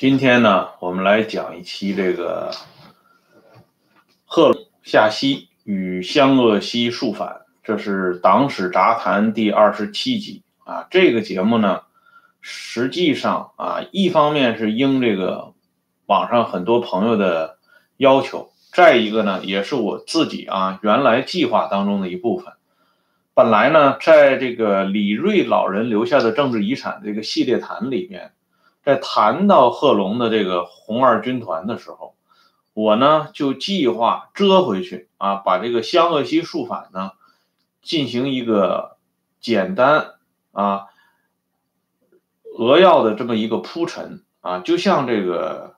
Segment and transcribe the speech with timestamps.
[0.00, 2.52] 今天呢，我们来讲一期这个
[4.24, 10.86] 贺龙下西与湘鄂西数反，这是《党史杂谈》第二十七集啊。
[10.90, 11.82] 这个节目呢，
[12.40, 15.52] 实际上啊，一方面是应这个
[16.06, 17.58] 网上很多朋友的
[17.98, 22.54] 要求，再一个呢，也是我自己啊原来计划当中的一部分。
[23.34, 28.32] 本来呢，在这个李瑞老人留下的政治遗产这个系列谈里面。
[28.84, 32.14] 在谈到贺龙的这个红二军团的时候，
[32.72, 37.12] 我呢就计划折回去啊，把这个湘鄂西术反呢
[37.82, 38.96] 进行一个
[39.40, 40.14] 简单
[40.52, 40.86] 啊
[42.56, 45.76] 扼要的这么一个铺陈啊，就像这个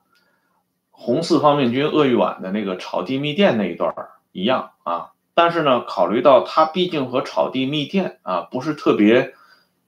[0.91, 3.93] 红四方面军鄂豫皖的那个草地密电那一段
[4.31, 5.09] 一样啊。
[5.33, 9.33] 但是呢，考虑到它毕竟和草地密电啊不是特别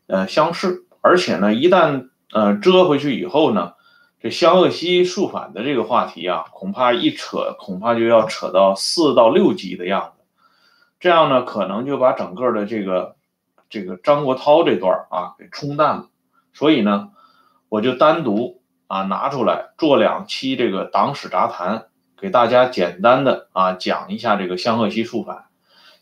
[0.07, 3.73] 呃相似，而且呢，一旦呃，折回去以后呢，
[4.19, 10.23] 这湘鄂西数反的这个话题啊，恐怕一扯，恐怕就要扯到四到六集的样子。
[10.99, 13.15] 这样呢，可能就把整个的这个
[13.69, 16.09] 这个张国焘这段啊给冲淡了。
[16.53, 17.11] 所以呢，
[17.69, 21.85] 我就单独啊拿出来做两期这个党史杂谈，
[22.19, 25.45] 给大家简单的啊讲一下这个湘鄂西数反。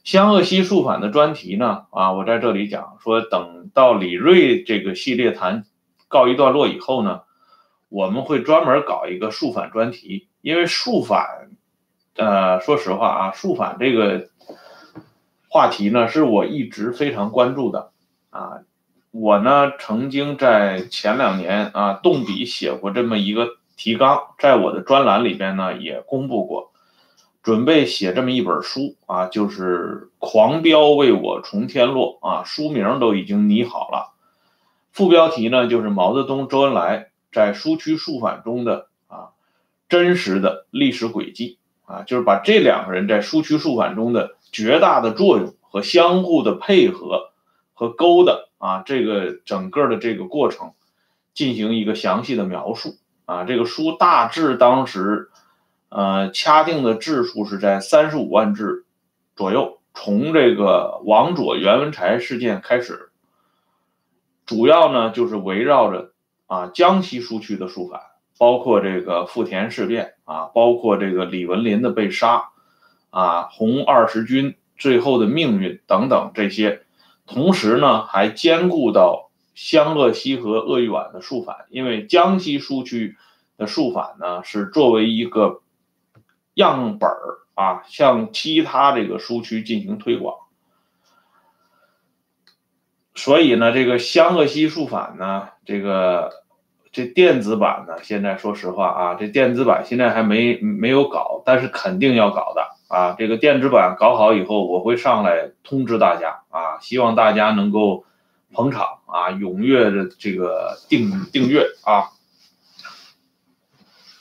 [0.04, 5.66] 湘鄂西数反的专题呢，啊，我在这里讲说，等到李锐这个系列谈。
[6.14, 7.22] 告一段落以后呢，
[7.90, 11.50] 我们会专门搞一个数反专题，因为数反，
[12.16, 14.30] 呃，说实话啊，数反这个
[15.50, 17.90] 话题呢，是我一直非常关注的
[18.30, 18.60] 啊。
[19.10, 26.72] 我呢，曾经在前两年啊，动笔写过这么一个提纲，在我的专栏里边呢也公布过，
[27.42, 34.13] 准备写这么一本书啊，就是《狂飙为我从天落》啊，书名都已经拟好了。
[34.94, 39.30] 副标题呢，就是毛泽东、周恩来在苏区数反中的啊
[39.90, 47.32] 真实的历史轨迹啊，就是把这两个人在苏区数反中的绝大的作用和相互的配合
[47.74, 50.74] 和勾搭啊，这个整个的这个过程
[51.34, 53.46] 进行一个详细的描述啊。
[53.46, 55.32] 这个书大致当时
[55.90, 58.86] 呃掐定的字数是在三十五万字
[59.36, 63.10] 左右，从这个王佐、袁文才事件开始。
[64.54, 66.12] 主要呢就是围绕着
[66.46, 68.02] 啊江西苏区的数反，
[68.38, 72.50] 包括这个富田事变啊，包括这个李文林的被杀
[73.10, 76.84] 啊，红二十军最后的命运等等这些，
[77.26, 83.18] 同时呢还兼顾到湘鄂西和鄂豫皖的数反，因为江西苏区
[83.58, 85.64] 的数反呢是作为一个
[86.54, 90.36] 样本儿啊，向其他这个苏区进行推广。
[93.16, 96.32] 所以呢，这个湘鄂西数反呢，这个
[96.92, 103.16] 这电子版呢，现在说实话啊，这电子版现在还没没有搞，但是肯定要搞的啊。
[103.18, 108.04] 这个电子版搞好以后，我会上来通知大家啊，希望大家能够
[108.52, 112.10] 捧场啊，踊跃的这个订订阅啊。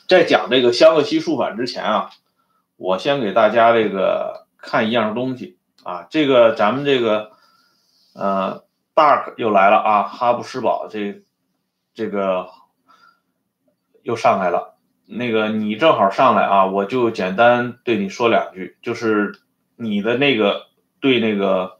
[0.07, 2.11] 在讲这个湘鄂西数反之前啊，
[2.77, 7.31] 我先给大家这个看一样东西啊，这个咱们这个
[8.13, 8.65] 呃。
[8.95, 10.03] Dark 又来了啊！
[10.03, 11.23] 哈布施堡这
[11.95, 12.49] 这个
[14.03, 14.77] 又上来了。
[15.07, 19.41] 那个你正好上来啊，我就简单对你说两句，就是
[19.77, 20.67] 你的那个
[21.01, 21.79] 对那个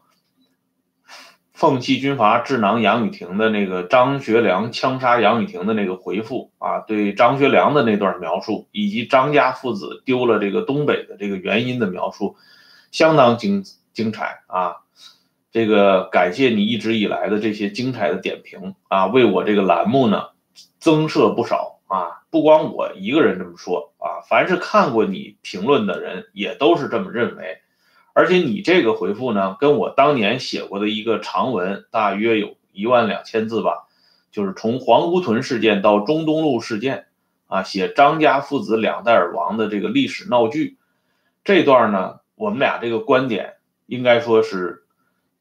[1.53, 12.35] 奉系军阀智囊杨雨婷的那个张学良枪杀杨雨婷的那个回复啊，对张学良的那段描述，以及张家父子丢了这个东北的这个原因的描述，
[12.91, 13.63] 相当精
[13.93, 14.77] 精彩啊。
[15.53, 20.29] 这个感谢你一直以来的这些精彩的点评啊，为我这个栏目呢
[20.79, 22.23] 增设不少啊。
[22.31, 27.59] 不光我一个人这么说啊，凡是看过你评论的人也都是这么认为。
[28.13, 33.87] 而且你这个回复呢，跟我当年写过的一个长文，大约有一万两千字吧，
[34.31, 37.05] 就是从黄姑屯事件到中东路事件
[37.45, 40.77] 啊，写张家父子两代而亡的这个历史闹剧
[41.43, 43.53] 这段呢，我们俩这个观点
[43.85, 44.79] 应该说是。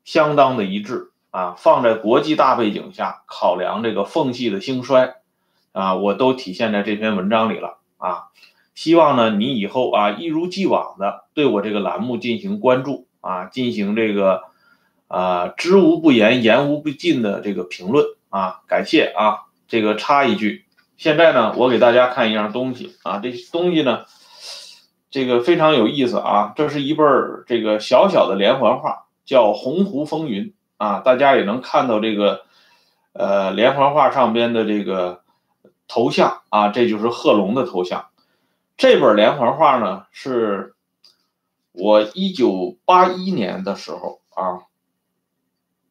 [0.04, 5.14] 相当的一致啊，放在国际大背景下考量这个缝隙的兴衰
[5.72, 8.24] 啊，我都体现在这篇文章里了啊。
[8.74, 14.44] 希望呢，你以后啊一如既往的对我这个栏目进行关注啊，进行这个
[15.08, 19.40] 啊知无不言，言无不尽的这个评论啊，感谢啊。
[19.68, 20.66] 这个插一句，
[20.98, 24.04] 现在呢，我给大家看一样东西啊，这东西呢，
[25.10, 27.06] 这个非常有意思啊，这是一本
[27.46, 29.06] 这个小小的连环画。
[29.24, 30.44] 叫《洪湖风云》
[30.76, 32.42] 啊，大家也能看到这个，
[33.12, 35.22] 呃，连环画上边的这个
[35.86, 38.06] 头像啊，这就是贺龙的头像。
[38.76, 40.74] 这本连环画呢，是
[41.72, 44.66] 我一九八一年的时候啊，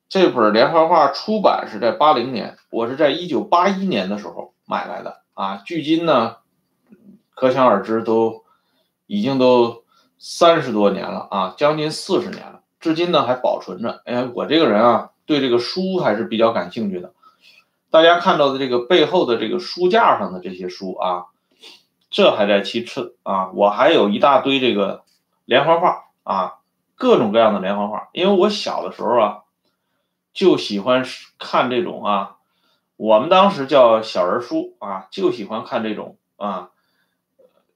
[0.10, 5.62] 这本连环画出版是在八零年，我是在一九八一年的时候买来的啊。
[5.66, 6.38] 距今呢，
[7.34, 8.44] 可想而知，都
[9.06, 9.84] 已经都
[10.18, 14.02] 三十多年了啊，将近四十年了，至今呢还保存着。
[14.04, 17.14] 哎，我这个人啊，对这个书还是比较感兴趣的。
[17.90, 21.26] 大家看到的这个背后的这个书架上的这些书啊。
[22.14, 25.04] 这还在其次啊，我还有一大堆这个
[25.46, 26.56] 连环画啊，
[26.96, 28.10] 各种各样的连环画。
[28.12, 29.44] 因为我小的时候啊，
[30.34, 31.06] 就喜欢
[31.40, 32.36] 看这种啊，
[32.98, 36.72] 我们当时叫小人书啊，就喜欢看这种啊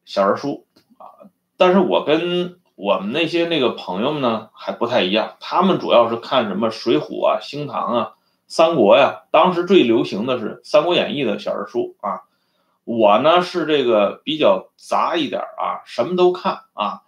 [0.04, 0.66] 小人书
[0.98, 1.32] 啊。
[1.56, 8.04] 但是我跟我们那些那个朋友们呢还不太一样，他们主要是看什么《水浒》啊、《星唐》啊、
[8.48, 9.24] 《三国》呀。
[9.32, 12.22] 当时最流行的是《三国演义》的小人书啊。
[12.84, 17.02] 我呢是这个比较杂一点啊，什么都看啊，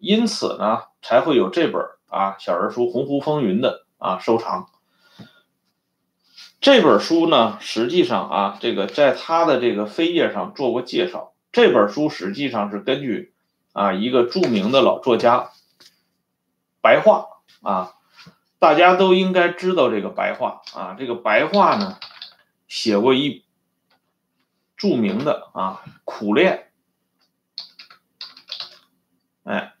[0.00, 4.66] 因此呢才会有这本啊小人书《洪湖风云》的啊收藏。
[6.60, 11.32] 这本书呢，实际上啊，这个在它的这个扉页上做过介绍。
[11.52, 13.32] 这本书实际上是根据
[13.76, 15.50] 啊一个著名的老作家
[16.80, 17.26] 白话
[17.62, 17.94] 啊，
[18.58, 21.98] 大家都应该知道这个白话啊，这个白话呢
[22.66, 23.44] 写过一。
[24.78, 26.70] 著名的啊，苦练，
[29.44, 29.72] 哎，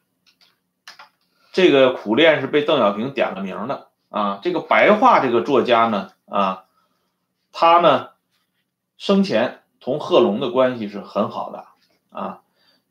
[1.52, 4.40] 这个苦练是被邓小平点了名的啊。
[4.42, 6.64] 这个白话这个作家呢啊，
[7.52, 8.12] 他呢
[8.96, 11.66] 生前同贺龙的关系是很好的
[12.08, 12.40] 啊。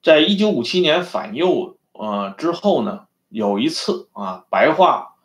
[0.05, 5.15] 在一九五七年反右呃之后呢，有一次啊，白话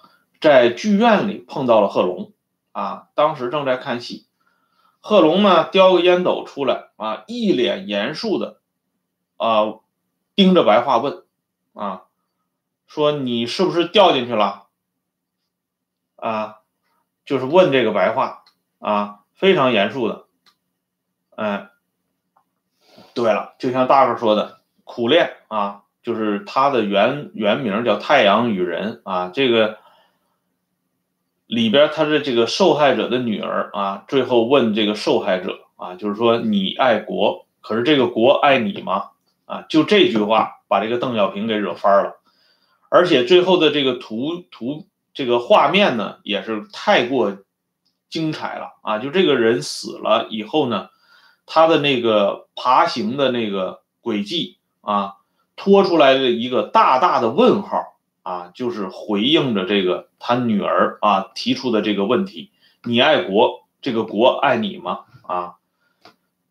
[0.40, 2.32] 在剧院里碰到了贺龙
[2.72, 4.26] 啊，当时正在看戏。
[5.00, 8.60] 贺龙呢，叼个烟斗出来啊，一脸严肃的
[9.36, 9.80] 啊，
[10.34, 11.24] 盯着白话问
[11.74, 12.04] 啊，
[12.86, 14.68] 说你是不是掉进去了？
[16.16, 16.60] 啊，
[17.26, 18.44] 就是问这个白话
[18.78, 20.24] 啊，非常严肃的。
[21.36, 21.68] 哎，
[23.12, 24.59] 对了，就像大哥说的，
[24.90, 29.78] 苦练啊，就是他的原原名叫太阳与人啊，这个。
[31.50, 39.10] 里边他是这个受害者的女儿啊，最后问这个受害者啊，就是说你爱国，可是这个国爱你吗？
[39.46, 42.20] 啊，就这句话把这个邓小平给惹翻了，
[42.88, 47.38] 而且最后的这个图图这个画面呢，也是太过
[48.08, 48.98] 精彩了啊！
[49.00, 50.90] 就这个人死了以后呢，
[51.46, 55.14] 他的那个爬行的那个轨迹啊，
[55.56, 57.96] 拖出来的一个大大的问号。
[58.22, 62.50] 啊，就是回应着这个他女儿啊提出的这个问题：
[62.84, 65.00] 你爱国，这个国爱你吗？
[65.22, 65.54] 啊，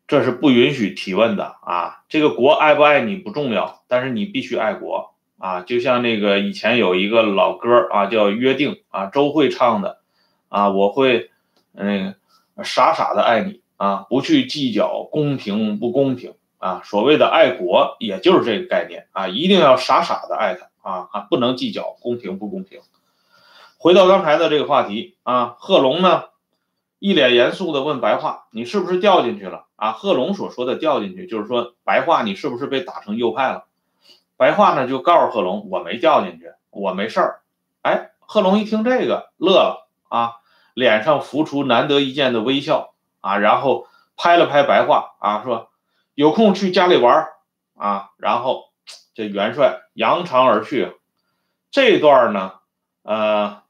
[0.08, 2.02] 这是不允许提问的啊。
[2.08, 5.62] 这个国爱不爱你不重要，但是你必须爱国啊。
[5.62, 10.00] 就像那个以前有一个老歌啊，叫《约定》啊，周慧唱的
[10.48, 11.30] 啊，我会
[11.74, 12.16] 嗯
[12.64, 16.82] 傻傻的爱你啊，不去计较公平不公平啊。
[16.84, 20.70] 所谓的爱国，也就是这个概念啊，一定要傻傻的爱他。
[20.82, 21.20] 啊啊！
[21.28, 22.80] 不能计较公平不公平。
[23.76, 26.24] 回到刚才的这个话题啊，贺龙呢
[26.98, 33.64] 一脸严肃的问白话：“你是不是掉进去了？”啊，贺龙所说的掉进去，就是说白话你是不是被打成右派了？
[34.38, 37.40] 白话呢就告诉贺龙：“我没掉进去，我没事儿。”
[37.84, 40.36] 哎，贺龙一听这个乐了啊，
[40.72, 43.86] 脸上浮出难得一见的微笑啊，然后
[44.16, 45.68] 拍了拍白话啊，说
[46.20, 47.26] ：“有空去家里玩
[47.74, 48.68] 啊。”然后。
[49.12, 50.94] 这元帅扬长而去，
[51.70, 52.52] 这段呢，
[53.02, 53.62] 呃，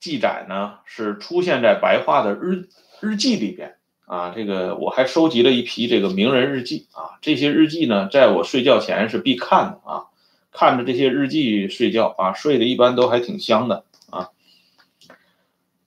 [0.00, 2.68] 记载呢是出现在白话的日
[3.00, 3.76] 日记里边
[4.06, 4.32] 啊。
[4.34, 10.06] 这个我还收集了一批这个名人日记啊，这些日记呢，在我睡觉前是必看的啊，
[10.50, 14.30] 看着这些日记睡觉啊，睡的一般都还挺香的啊。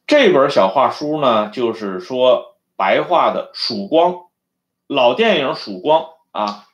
[0.08, 4.14] 这本小画书呢，就是说白话的《曙光》，
[4.94, 6.68] 老电影《曙光》啊。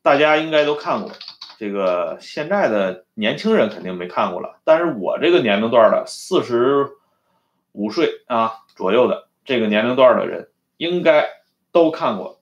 [0.00, 1.10] 大家应该都看过，
[1.58, 4.60] 这个现在的年轻人肯定没看过了。
[4.62, 6.90] 但是我这个年龄段的四十
[7.72, 11.26] 五岁啊左右的这个年龄段的人，应该
[11.72, 12.34] 都看过《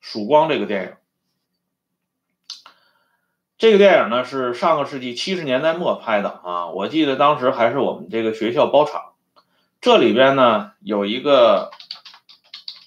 [0.00, 0.94] 曙光》这个电影。
[3.56, 9.12] 这个电影呢是上个世纪七十年代末拍的啊，我记得当时还是我们这个学校包场。
[9.80, 11.70] 这里边呢有一个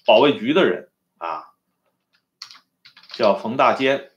[0.04, 1.48] 保卫局的人啊。
[3.14, 4.10] 叫冯大坚，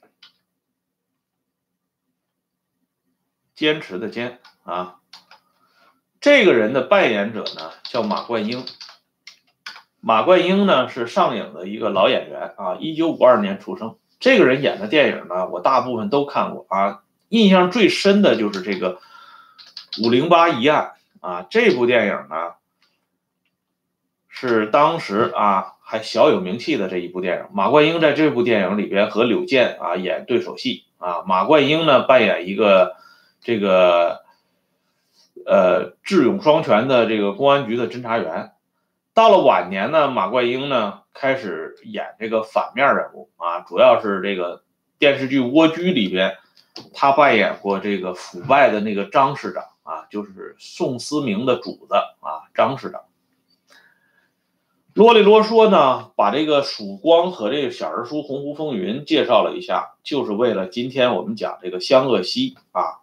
[3.53, 5.01] 坚持的坚啊，
[6.21, 8.65] 这个人的扮演者呢叫马冠英。
[9.99, 13.99] 马冠英呢是上影的一个老演员啊，一九五二年出生。
[14.17, 18.95] 这个人演的电影呢，我大部分都看过啊，印象最深的就是这个
[20.07, 20.93] 《五零八疑案》
[21.27, 22.53] 啊，这部电影呢
[24.29, 27.45] 是当时啊还小有名气的这一部电影。
[27.53, 32.95] 马冠英在这部电影里边和柳健啊演对手戏啊，马冠英呢扮演一个
[33.39, 34.23] 这个
[35.45, 38.51] 呃智勇双全的这个公安局的侦查员。
[39.13, 44.63] 到了晚年呢，马冠英呢开始演这个反面人物啊，主要是这个
[44.97, 46.35] 电视剧《蜗居》里边，
[46.93, 53.01] 他扮演过这个腐败的那个张市长啊，就是宋思明的主子啊，张市长。
[54.95, 63.01] 啰里啰嗦呢，把这个曙光和这个小人书《洪湖风云》介绍了一下，就是为了今天我们讲这个湘鄂西啊，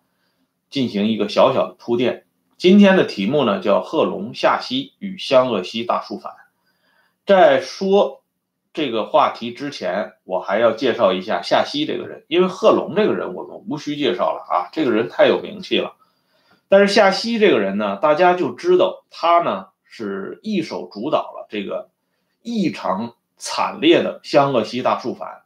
[0.70, 2.24] 进行一个小小的铺垫。
[2.56, 6.32] 今天的题目呢叫贺龙下西与湘鄂西大书反。
[7.26, 8.22] 在说
[8.72, 15.92] 这个话题之前，我还要介绍一下夏西这个人，因为贺龙这个人我们无需介绍了啊，这个人太有名气了。
[16.70, 21.90] 但是夏西这个人呢，大家就知道他呢是一手主导了这个
[22.42, 25.42] 异常惨烈的湘鄂西大肃反，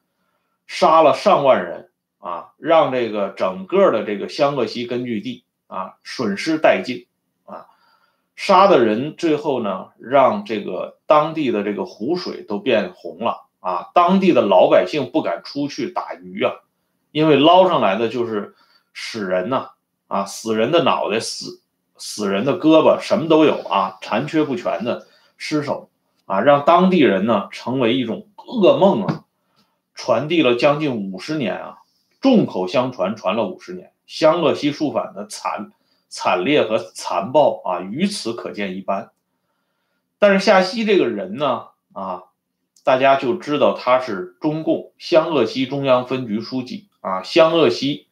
[0.66, 5.42] 杀了上万人啊，让这个整个的这个湘鄂西根据地。
[5.68, 7.08] 啊，损失殆尽，
[7.44, 7.66] 啊，
[8.36, 16.52] 杀的人最后呢，让这个当地的这个湖水都变红了，啊，当地的老百姓不敢出去打鱼啊，
[17.10, 18.54] 因为捞上来的就是
[18.94, 19.70] 死人呐，
[20.06, 21.60] 啊，死人的脑袋，死
[21.96, 25.90] 死人的胳膊，什么都有啊，残缺不全的尸首，
[26.26, 29.24] 啊，让当地人呢成为一种噩梦啊，
[29.94, 31.78] 传递了将近五十年啊，
[32.20, 33.92] 众口相传，传了五十年。
[34.06, 35.72] 湘鄂西肃反的惨
[36.08, 39.10] 惨烈和残暴啊，于此可见一斑。
[40.18, 42.24] 但是夏曦这个人呢，啊，
[42.84, 48.08] 大家就知道他是中共湘鄂西中央分局书记啊，湘鄂西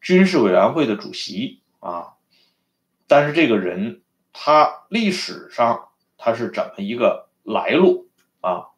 [0.00, 2.14] 军事委员会的主席啊。
[3.06, 4.02] 但是这个人
[4.32, 5.88] 他历史上
[6.24, 8.08] 它是怎么一个来路
[8.40, 8.68] 啊，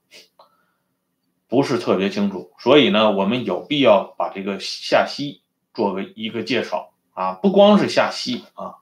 [1.47, 2.53] 不是特别清楚。
[2.59, 5.43] 所以呢，我们有必要把这个夏曦。
[5.75, 8.77] 做个一个介绍啊，不光是夏曦啊，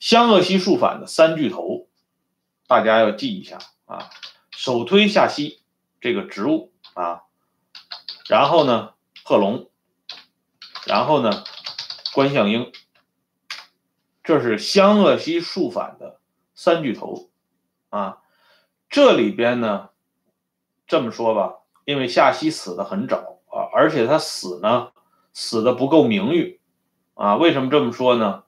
[0.00, 1.86] 湘鄂西肃反的三巨头，
[2.66, 4.10] 大家要记一下啊。
[4.50, 5.62] 首推夏曦
[6.00, 7.22] 这个职务啊，
[8.28, 9.70] 然后呢贺龙，
[10.84, 11.44] 然后呢
[12.12, 12.72] 关向英，
[14.24, 16.18] 这是湘鄂西肃反的
[16.56, 17.30] 三巨头
[17.96, 18.18] 啊。
[18.88, 19.88] 这里边呢，
[20.86, 24.92] 这么说吧，因为夏曦死的很早啊，而且他死呢。
[25.38, 26.62] 死的不够名誉，
[27.12, 28.44] 啊，为什么这么说呢？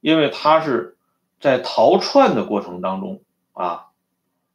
[0.00, 0.96] 因为他是
[1.40, 3.22] 在逃窜的过程当中
[3.52, 3.88] 啊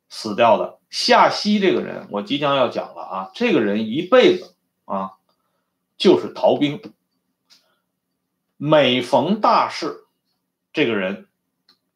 [0.09, 0.79] 死掉的。
[0.89, 5.19] 夏曦这个人，我即将要讲了啊，这个人一辈子啊
[5.97, 6.81] 就是逃兵，
[8.57, 10.07] 每逢大事，
[10.73, 11.27] 这个人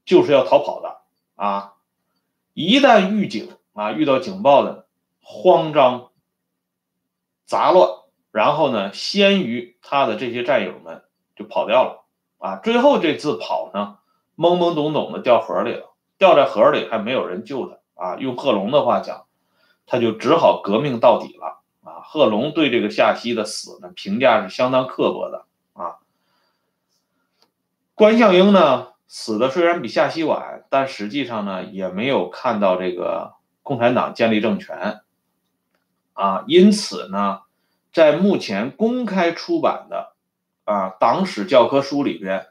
[0.05, 1.01] 就是要逃跑的
[1.33, 1.73] 啊。
[2.53, 4.85] 一旦预警啊，遇到警报的
[5.21, 6.09] 慌张
[7.45, 7.89] 杂乱。
[8.31, 11.03] 然后呢，先于他的这些战友们
[11.35, 12.05] 就跑掉了
[12.37, 12.55] 啊！
[12.63, 13.97] 最后这次跑呢，
[14.37, 18.15] 懵懵懂懂的掉河里了，掉在河里还没有人救他啊！
[18.15, 19.25] 用贺龙的话讲，
[19.85, 21.99] 他就只好革命到底了啊！
[22.05, 25.43] 贺龙对这个夏曦的死呢，评价是相当刻薄的
[25.73, 25.97] 啊。
[27.95, 35.01] 关向英呢，死的虽然比夏曦晚，但实际上呢，也没有看到这个共产党建立政权
[36.13, 37.41] 啊，因此呢。
[37.91, 40.13] 在目前公开出版的
[40.63, 42.47] 啊党史教科书里边，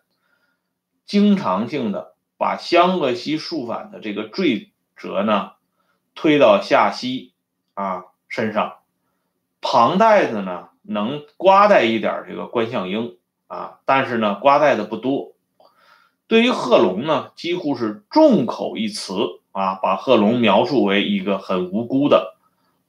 [1.06, 5.52] 经常性的把湘鄂西肃反的这个罪责呢
[6.14, 7.32] 推到夏曦
[7.72, 8.80] 啊身上，
[9.62, 15.32] 旁带的呢能刮带一点这个关向英啊，但是呢刮带的不多。
[16.30, 19.12] 对于贺龙呢，几乎是众口一词
[19.50, 22.36] 啊，把贺龙描述为一个很无辜的。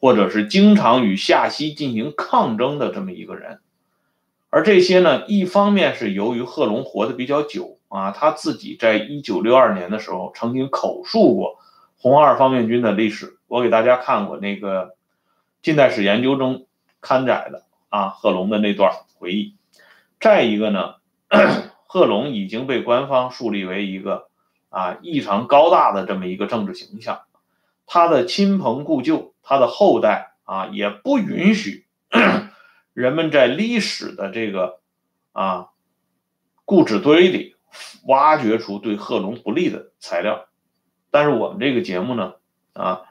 [0.03, 3.59] 或者是经常与夏曦进行抗争的这么一个人，
[4.49, 11.59] 而这些呢，一方面是由于贺龙活得比较久啊，他自己在一九六二年的时候曾经口述过
[11.99, 14.95] 红二方面军的历史，我给大家看过那个
[15.61, 16.65] 近代史研究中
[16.99, 19.53] 刊载的啊贺龙的那段回忆。
[20.19, 20.95] 再一个呢，
[21.93, 24.29] 贺龙已经被官方树立为一个
[24.69, 27.23] 啊异常高大的这么一个政治形象。
[27.85, 31.85] 他的亲朋故旧，他的后代啊，也不允许
[32.95, 34.79] 人们在历史的这个
[35.33, 35.67] 啊
[36.63, 37.57] 故纸堆里
[38.07, 40.45] 挖掘出对贺龙不利的材料。
[41.09, 42.35] 但是我们这个节目呢，
[42.71, 43.01] 啊，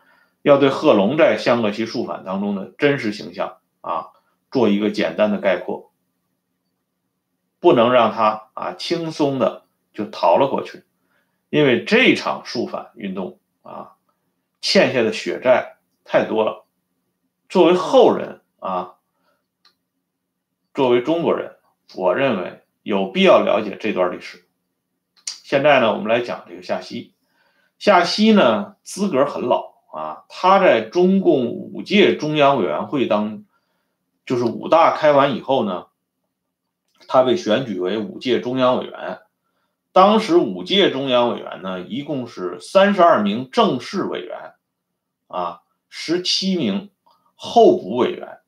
[0.41, 4.07] 要对贺龙在湘鄂西术反当中的真实形象啊
[4.51, 5.90] 做一个简单的概括，
[7.61, 10.85] 不能让他啊轻松的就逃了过去，
[11.51, 13.93] 因为这场肃反运动啊
[14.61, 16.65] 欠下的血债太多了。
[17.49, 18.95] 作为后人啊，
[20.73, 21.57] 作为中国人，
[21.95, 24.47] 我认为有必要了解这段历史。
[25.27, 27.13] 现在呢，我们来讲这个夏曦。
[27.79, 33.45] 夏曦呢，资格很老啊，他在中共五届中央委员会当，
[34.25, 35.87] 就是五大开完以后呢，
[37.09, 39.21] 他被选举为五届中央委员。
[39.93, 44.55] 当时五届中央委员呢，一共是三十二名正式委员，
[45.27, 46.91] 啊，十七名
[47.35, 48.39] 候补委员。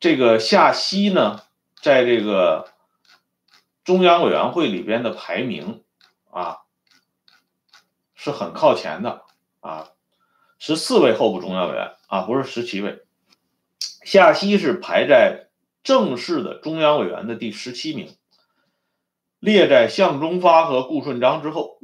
[0.00, 1.42] 这个夏曦呢，
[1.82, 2.72] 在这个。
[3.84, 5.82] 中央委员会里边的排名
[6.30, 6.58] 啊
[8.14, 9.22] 是很靠前的
[9.60, 9.88] 啊，
[10.58, 13.06] 十四位候补中央委员啊，不是十七位。
[14.04, 15.47] 夏曦是排在
[15.88, 18.10] 正式的中央委员的第十七名，
[19.40, 21.78] 列在向忠发和顾顺章之后，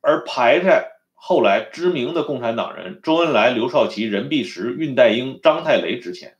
[0.00, 6.36] 而排在后来知名的共产党人周恩来、刘少奇、任弼时、恽代英、张太雷之前。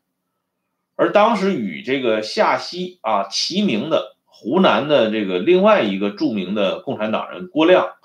[0.95, 4.15] 而当时与这个夏曦啊齐名的。
[4.41, 7.97] 湖南的这个另外一个著名的共产党人郭亮，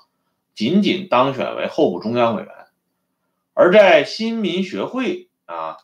[0.52, 2.52] 仅仅当选为候补中央委员，
[3.52, 5.76] 而在新民学会啊，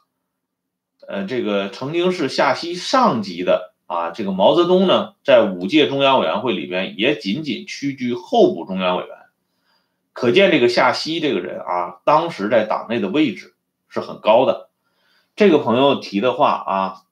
[1.10, 9.16] 呃，这个曾经是夏曦上级的啊，这个毛泽东呢，在五届中央委员会里边也仅仅屈居候补中央委员，
[10.12, 13.56] 可见这个夏曦这个人啊，当时在党内的位置
[13.88, 14.70] 是很高的。
[15.34, 17.02] 这个朋友提的话啊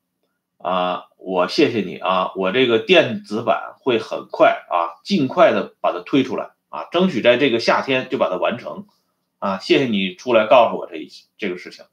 [0.59, 1.05] 啊。
[1.21, 2.31] 我谢谢你啊！
[2.37, 8.87] 我这个电子版会很快啊，尽快的把它推出来啊，争取在这个夏天就把它完成
[9.41, 9.59] 啊！
[9.59, 11.85] 谢谢你出来告诉我这一这个事情，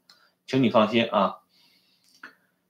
[0.46, 1.38] 请你放心啊。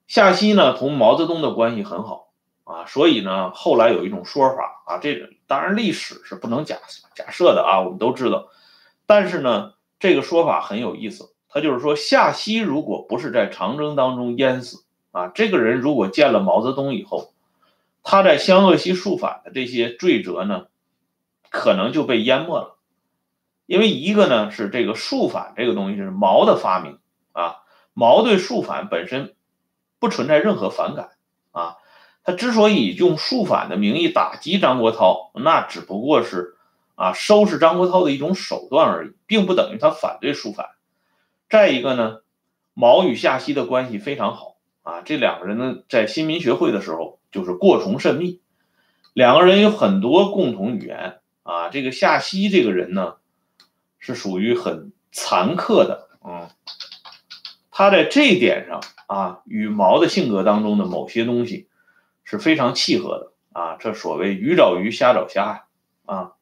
[0.07, 2.29] 夏曦呢，同毛泽东的关系很好
[2.65, 6.77] 啊，所以呢，后来有一种说法啊，这当然历史是不能假
[7.15, 8.49] 假设的啊，我们都知道，
[9.07, 14.85] 但是呢，这个说法很有意思，他就是说夏曦如果不是在长征当中淹死。
[15.13, 17.33] 啊，这个人如果见了毛泽东以后，
[18.03, 20.67] 他在湘鄂西肃反的这些罪责呢，
[21.49, 22.77] 可能就被淹没了。
[23.65, 26.99] 因为一个呢是这个肃反这个东西是毛的发明
[27.33, 27.63] 啊，
[27.95, 29.36] 毛对肃反本身
[29.99, 31.11] 不存在任何反感
[31.53, 31.77] 啊，
[32.25, 36.57] 他之所以用肃反的名义打击张国焘，那只不过是
[36.95, 40.71] 啊收拾张国焘的一种手段而已，并不等于他反对肃反。
[41.49, 42.19] 再一个呢，
[42.75, 44.57] 毛与夏曦的关系非常好。
[44.83, 48.41] 啊，这两个人呢，在新民学会的时候就是过从甚密，
[49.15, 51.71] 两个人有很多共同语言啊。
[51.71, 53.15] 这个夏曦这个人呢，
[53.99, 56.49] 是属于很残酷的，嗯，
[57.77, 61.69] 他在这一点上啊，与毛的性格当中的某些东西
[62.25, 63.77] 是非常契合的啊。
[63.79, 65.67] 这所谓鱼找鱼，虾找虾，
[66.07, 66.33] 啊，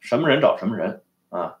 [0.00, 1.56] 什么人找什么人啊。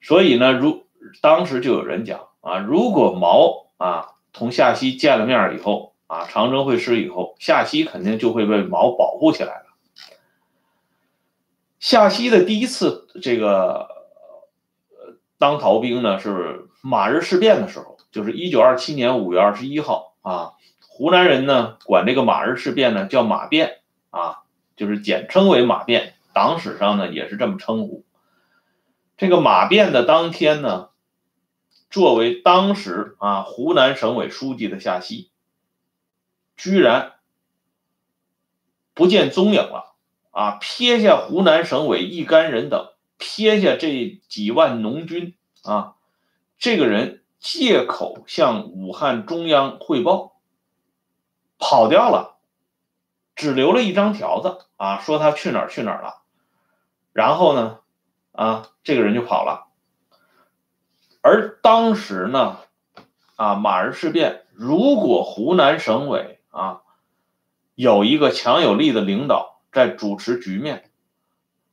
[0.00, 0.86] 所以呢，如
[1.20, 4.14] 当时就有人讲啊，如果毛啊。
[4.32, 9.64] 同夏曦见了面以后啊，长征会师以后，夏曦肯定就会被毛保护起来了。
[11.80, 13.88] 夏曦的第一次这个
[15.36, 20.52] 当逃兵呢，是马日事变的时候，就是一九二七年五月二十一号啊。
[20.80, 24.42] 湖南人呢管这个马日事变呢叫马变啊，
[24.76, 28.04] 就是简称为马变，党史上呢也是这么称呼。
[29.16, 30.88] 这个马变的当天呢。
[31.90, 35.32] 作为当时啊湖南省委书记的夏曦，
[36.56, 37.14] 居然
[38.94, 39.96] 不见踪影了
[40.30, 40.58] 啊！
[40.60, 45.96] 撇下湖南省委一干人等，撇下这几万农军啊，
[46.60, 50.36] 这个人借口向武汉中央汇报，
[51.58, 52.36] 跑掉了，
[53.34, 56.22] 只留了一张条子啊，说他去哪儿去哪儿了。
[57.12, 57.78] 然后呢，
[58.32, 59.68] 啊，这个人就跑了。
[61.22, 62.58] 而当时呢，
[63.36, 66.82] 啊，马日事变，如果湖南省委啊
[67.74, 70.90] 有一个强有力的领导在主持局面，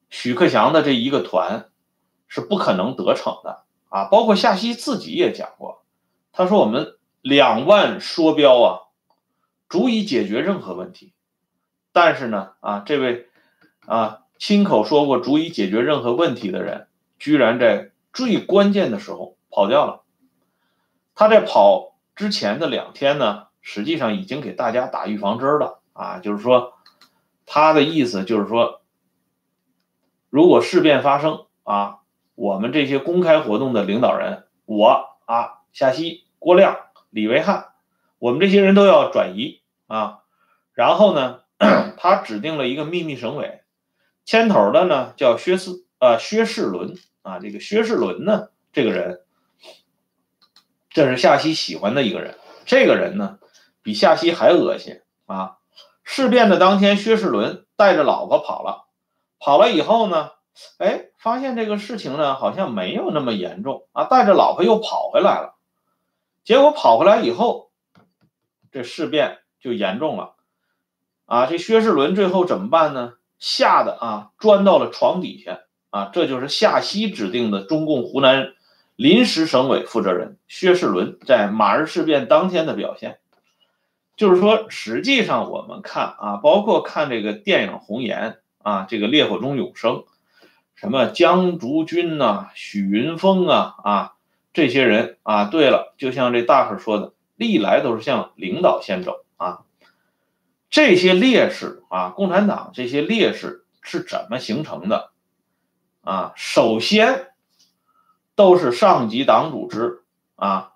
[0.09, 1.69] 许克祥的这一个团
[2.27, 4.05] 是不可能得逞的啊。
[4.05, 5.83] 包括夏曦自己也讲过，
[6.31, 8.81] 他说：“我们两万梭标啊，
[9.69, 11.13] 足以解决任何问题。”
[11.93, 13.27] 但是呢，啊，这位
[13.85, 19.35] 啊亲口说过足以解决任何问题的人，居然在最关键的时候。
[19.49, 20.03] 跑掉了。
[21.15, 26.73] 他在跑之前的两天呢，实际上已经给大家打预防针了啊，就是说，
[27.47, 28.81] 他的意思就是说，
[30.29, 32.01] 如果事变发生啊，
[32.37, 36.77] 我们这些公开活动的领导人，我啊，夏曦、郭亮、
[37.09, 37.69] 李维汉，
[38.19, 40.19] 我们这些人都要转移啊。
[40.73, 41.39] 然后呢，
[41.97, 43.63] 他指定了一个秘密省委，
[44.23, 47.39] 牵头的呢叫薛四呃薛世伦啊。
[47.39, 49.21] 这个薛世伦呢，这个人，
[50.91, 52.37] 这是夏曦喜欢的一个人。
[52.65, 53.39] 这个人呢，
[53.81, 55.57] 比夏曦还恶心啊。
[56.03, 58.85] 事变的当天，薛世伦带着老婆跑了，
[59.39, 60.33] 跑了以后呢，
[60.77, 65.55] 哎，发现这个事情呢好像没有那么严重啊，带着老婆又跑回来了。
[66.43, 67.71] 结果跑回来以后，
[68.71, 70.35] 这事变就严重了
[71.25, 71.45] 啊！
[71.45, 73.13] 这薛世伦最后怎么办呢？
[73.37, 76.09] 吓得啊，钻到了床底下啊！
[76.13, 78.53] 这就是夏曦指定的中共湖南
[78.95, 83.19] 临时省委负责人薛世伦在马日事变当天的表现。
[84.15, 88.31] 就是说，实际上我们看啊，包括看这个电影《红岩》
[88.67, 89.93] 啊，这个《烈火中永生》，
[90.77, 94.13] 什么江竹君呐、许云峰啊啊，
[94.53, 99.63] 这些人啊，对了，就像这大伙说的，历来都是向领导先走啊。
[100.69, 105.09] 这些烈士啊，共产党这些烈士是怎么形成的
[106.01, 106.31] 啊？
[106.35, 107.31] 首先
[108.35, 110.03] 都是上级党组织
[110.35, 110.73] 啊，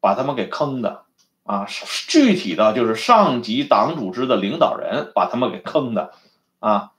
[0.00, 1.06] 把他们给坑的。
[1.44, 1.64] 啊，
[2.08, 6.12] 具体的就是上级党组织的领导人把他们给坑的，
[6.58, 6.90] 啊，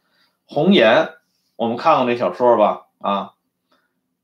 [0.46, 1.10] 红岩，
[1.58, 3.34] 我们看过那小说吧，啊，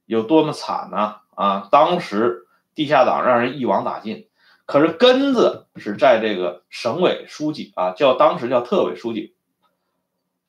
[0.06, 1.18] 有多么惨呢？
[1.36, 4.30] 啊，当时地下党让人一网打尽，
[4.66, 9.36] 可是根子是在这个省委书记啊，叫当时叫特委书记，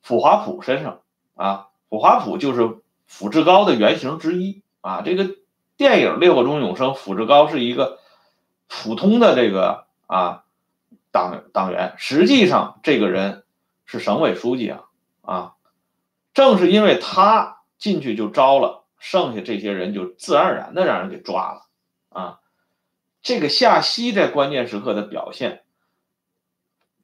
[0.01, 1.01] 傅华普身上
[1.35, 5.35] 啊，傅华普就是傅志高的原型之一啊，这个
[5.75, 7.99] 电影《烈火中永生》，傅志高是一个。
[8.67, 10.43] 普通的这个啊
[11.11, 13.43] 党党员，实际上这个人
[13.85, 14.83] 是省委书记啊
[15.21, 15.54] 啊，
[16.35, 21.65] 正是因为他进去就招了，剩下这些人就自然而然的让人给抓了
[22.09, 22.39] 啊。
[23.23, 25.63] 这个夏曦在关键时刻的表现，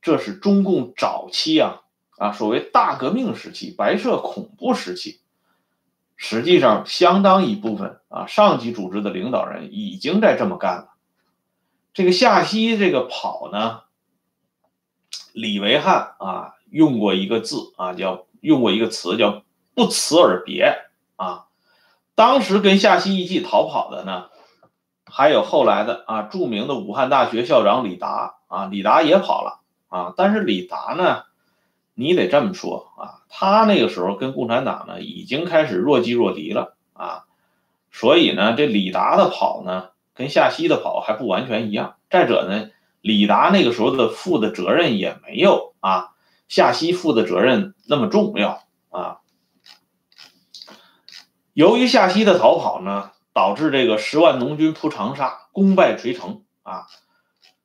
[0.02, 1.82] 这是中共早期啊
[2.18, 5.22] 啊所谓大革命时期、白色恐怖时期，
[6.18, 10.94] 实际上相当一部分啊上级组织的领导人已经在这么干了。
[11.94, 13.84] 这个夏曦这个跑呢，
[15.32, 20.76] 李维汉啊用过一个字啊，叫用过一个词叫不辞而别
[21.16, 21.46] 啊。
[22.14, 24.26] 当时跟夏曦一起逃跑的呢，
[25.06, 30.14] 还有后来的啊著名的武汉大学校长李达啊，李达也跑了啊。
[30.18, 31.24] 但是李达呢，
[31.94, 37.24] 你得这么说啊，他那个时候跟共产党呢已经开始若即若离了啊，
[37.92, 39.90] 所以呢，这李达的跑呢。
[40.14, 41.96] 跟夏曦的跑还不完全一样。
[42.10, 46.11] 再者呢，李达那个时候的负的责任也没有啊
[46.52, 49.20] 夏曦负的责任那么重要啊。
[51.54, 56.88] 由于夏曦的逃跑呢，导致这个十万农军扑长沙，功败垂成啊。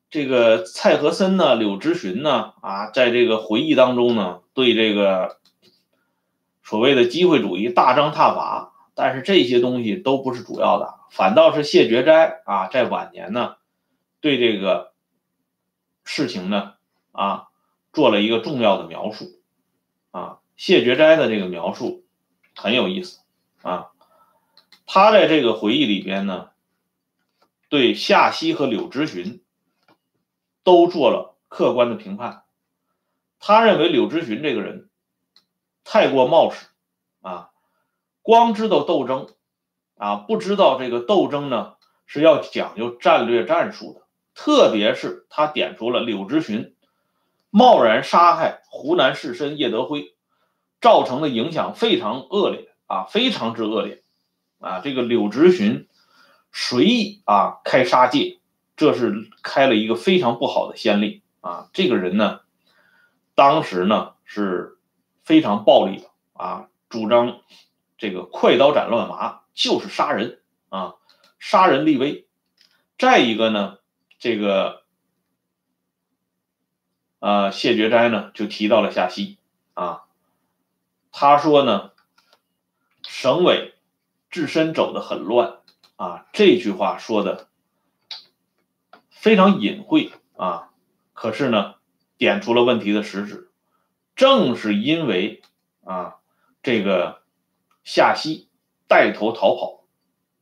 [0.08, 5.38] 这个蔡和森呢，柳直荀呢啊，在这个回忆当中呢，对这个
[6.62, 8.72] 所谓的机会主义大张挞伐。
[8.94, 13.56] 但是这些东西都不是主要的，反倒是谢觉斋啊，在晚年呢，
[14.20, 14.92] 对这个
[16.04, 16.74] 事情呢
[17.10, 17.48] 啊
[17.96, 19.40] 做了一个重要的描述
[20.10, 20.40] 啊。
[20.54, 22.04] 谢觉斋的这个描述
[22.54, 23.20] 很有意思
[23.62, 23.88] 啊，
[24.84, 26.50] 他在这个回忆里边呢，
[27.70, 29.42] 对夏曦和柳直荀
[30.62, 32.44] 都做了客观的评判。
[33.38, 34.90] 他认为柳直荀这个人
[35.82, 36.66] 太过冒失
[37.22, 37.50] 啊。
[38.20, 39.28] 光知道斗争，
[39.96, 44.02] 啊，不知道这个斗争呢是要讲究战略战术的。
[44.34, 46.75] 特别是他点出了柳直荀
[47.50, 50.14] 贸然杀害湖南士绅叶德辉，
[50.80, 54.02] 造成的影响非常恶劣啊，非常之恶劣
[54.58, 54.80] 啊。
[54.80, 55.88] 这个柳直荀
[56.52, 58.40] 随意啊开杀戒，
[58.76, 61.68] 这是开了一个非常不好的先例啊。
[61.72, 62.40] 这个人呢，
[63.34, 64.78] 当时呢是
[65.24, 67.40] 非常暴力的啊，主张。
[67.98, 70.96] 这个快刀斩乱麻就是杀人啊，
[71.38, 72.28] 杀人立威。
[72.98, 73.78] 再一个呢，
[74.18, 74.82] 这个
[77.18, 79.38] 呃谢觉斋呢就提到了夏曦
[79.74, 80.04] 啊，
[81.12, 81.92] 他说呢，
[83.06, 83.74] 省委
[84.30, 85.58] 自身走的很乱
[85.96, 87.48] 啊，这句话说的
[89.10, 90.70] 非常隐晦啊，
[91.12, 91.74] 可是呢
[92.16, 93.50] 点出了问题的实质，
[94.14, 95.42] 正是因为
[95.84, 96.16] 啊
[96.62, 97.22] 这个。
[97.88, 98.48] 夏曦
[98.88, 99.84] 带头逃跑，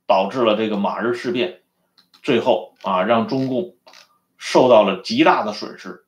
[0.07, 1.61] 导致了这个马日事变，
[2.23, 3.77] 最后啊让中共
[4.39, 6.04] 受到了极大的损失。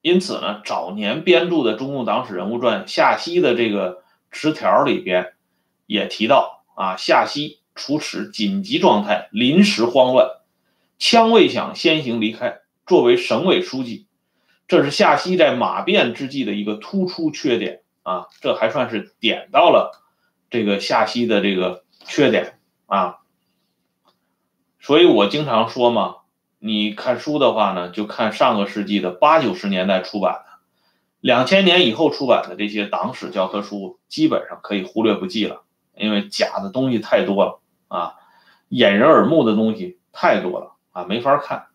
[0.00, 5.34] 因此呢，早年编著的《中共党史人物传》夏曦的这个词条里边
[5.86, 10.28] 也提到啊，夏曦处此紧急状态，临时慌乱，
[10.98, 12.60] 枪未响先行离开。
[12.86, 14.06] 作为省委书记，
[14.66, 20.00] 这是夏曦在马变之际的一个突出缺点啊，这还算是点到了
[20.48, 23.18] 这个夏曦的这个缺点啊。
[24.80, 26.17] 所以我经常说嘛，
[26.58, 30.58] 你看书的话呢，就看上个世纪的八九十年代出版的，
[31.20, 35.62] 两千年以后出版的这些党史教科书，基本上可以忽略不计了，
[35.96, 38.14] 因为假的东西太多了啊，
[38.68, 41.66] 掩人耳目的东西太多了啊，没法看。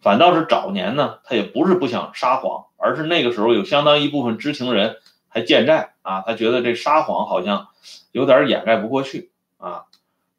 [0.00, 4.96] 反倒是早年呢，他也不是不想撒谎，而是那个时候有相当一部分知情人
[5.28, 7.68] 还健在啊，他觉得这撒谎好像
[8.10, 9.84] 有点掩盖不过去啊，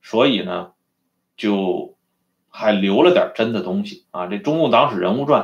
[0.01, 0.71] 所以呢，
[1.37, 1.95] 就
[2.53, 4.27] 还留了点真的东西啊。
[4.27, 5.41] 这《中共党史人物传》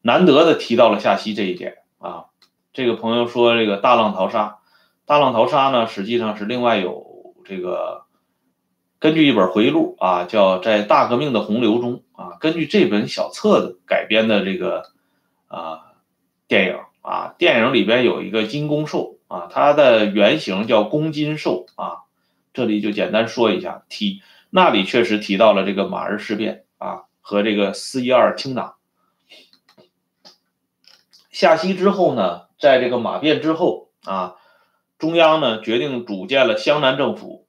[0.00, 2.26] 难得的提到了夏曦这一点啊。
[2.72, 4.58] 这个朋友说，这个大浪淘沙，
[5.04, 8.06] 大浪淘沙呢，实际上是另外有这个。
[9.00, 14.90] 根据一本回忆录啊，叫《在大革命的洪流中》啊，根据这本小册子改编的这个
[15.46, 15.92] 啊
[16.48, 22.02] 电影啊，电影里边有一个金公兽啊，它的原型叫公金兽啊，
[22.52, 28.74] 这里就简单说一下，体那里确实提到了这个马日事变啊和这个四一二清党。
[31.30, 34.36] 夏曦之后呢，在这个马变之后啊，
[34.98, 37.46] 中央呢决定组建了湘南政府。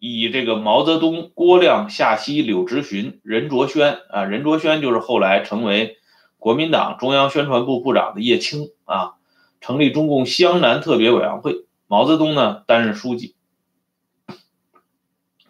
[0.00, 5.96] 以这个毛泽东、郭亮、夏曦、柳直荀、任卓轩啊，任卓轩就是后来成为
[6.38, 9.14] 国民党中央宣传部部长的叶青啊，
[9.60, 13.34] 成立中共湘南特别委员会，毛泽东呢担任书记。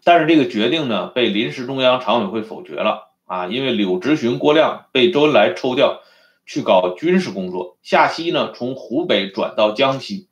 [0.09, 6.01] 但是这个决定呢被临时中央常委会否决了啊，因为柳直荀、郭亮被周恩来抽调
[6.47, 10.27] 去搞军事工作，夏曦呢从湖北转到江西，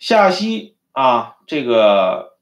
[0.00, 1.36] 夏曦啊。
[1.46, 2.36] 这个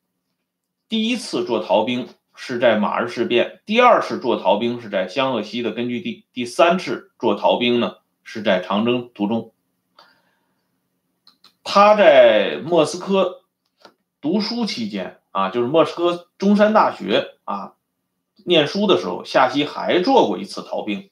[0.88, 9.52] 第一次做逃兵是在马日事变，第二次做逃兵是在湘鄂西的根据地，第三次做逃兵呢是在长征途中。
[11.62, 13.39] 他在莫斯科
[14.20, 17.74] 读书期间啊，就是莫斯科中山大学啊
[18.44, 21.11] 念书的时候，夏曦还做过一次逃兵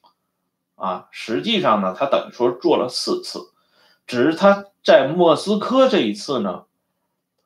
[0.75, 1.07] 啊。
[1.11, 3.51] 实际上呢，他等于说做了四次，
[4.05, 6.65] 只是他在莫斯科这一次呢。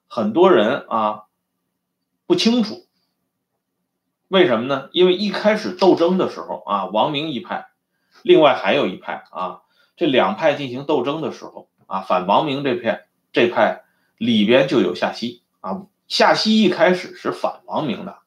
[0.08, 1.23] 很多人啊
[2.28, 2.86] 不清楚，
[4.28, 4.89] 为什么呢？
[4.91, 7.69] 因为一开始斗争的时候啊，王明一派，
[8.21, 9.62] 另外还有一派啊，
[9.95, 13.86] 这两派进行斗争的时候啊，反王明这片这派
[14.17, 15.88] 里边就有夏曦啊。
[16.06, 18.19] 夏曦一开始是反王明的，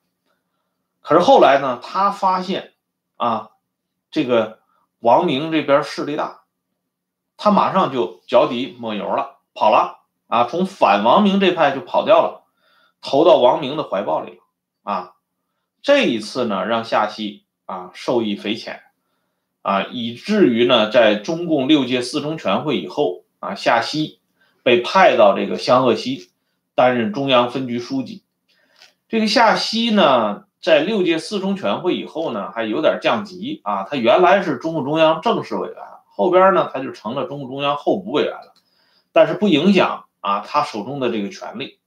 [1.02, 2.72] 可是后来呢，他发现
[3.16, 3.50] 啊，
[4.10, 4.58] 这个
[4.98, 6.40] 王明这边势力大，
[7.36, 10.02] 他马上就脚底抹油了，跑了。
[10.26, 12.42] 啊，从反王明这派就跑掉了，
[13.00, 14.40] 投到王明的怀抱里。
[14.82, 15.14] 啊，
[15.82, 18.82] 这一次呢，让夏曦啊受益匪浅，
[19.62, 24.18] 啊，以至于呢，在中共六届四中全会以后，啊，夏曦
[24.64, 26.32] 被派到这个湘鄂西
[26.76, 28.22] 担任中央分局书记。
[29.08, 38.54] 这个夏曦呢，在六届四中全会以后呢，还有点降级啊，他原来是中共中央正式委员，后边呢，他就成了中共中央候补委员了，
[39.12, 40.04] 但是不影响。
[40.20, 41.78] 啊，他手中的这个权力，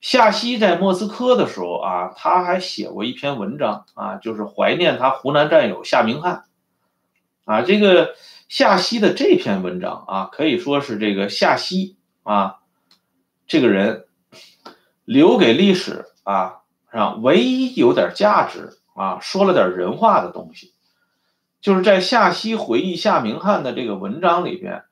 [0.00, 6.44] 夏曦在莫斯科的时候啊，他还写过一篇文章啊，就是怀念他湖南战友夏明翰。
[7.44, 8.14] 啊，这个
[8.48, 12.60] 夏曦的这篇文章啊，可以说是这个夏曦啊，
[13.46, 14.06] 这个人
[15.04, 20.72] 留给历史啊上唯一有点价值啊，说了点人话的东西，
[21.60, 24.84] 就是在夏曦回忆夏明翰的这个文章里边。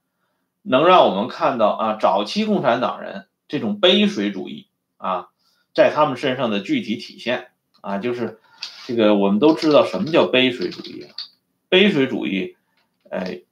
[0.67, 5.29] 能让我们看到啊，早期共产党人这种背水主义啊，
[5.75, 7.49] 在他们身上的具体体现
[7.83, 8.41] 啊，就是
[8.87, 11.13] 这个我们都知道什么叫背水主义啊？
[11.69, 12.57] 背水主义，
[13.11, 13.43] 哎，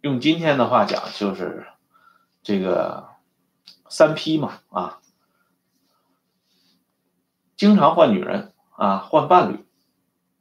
[0.00, 1.66] 用今天的话讲就是
[2.42, 3.10] 这个
[3.92, 5.00] 三批嘛啊，
[7.56, 9.64] 经常换女人啊，换伴侣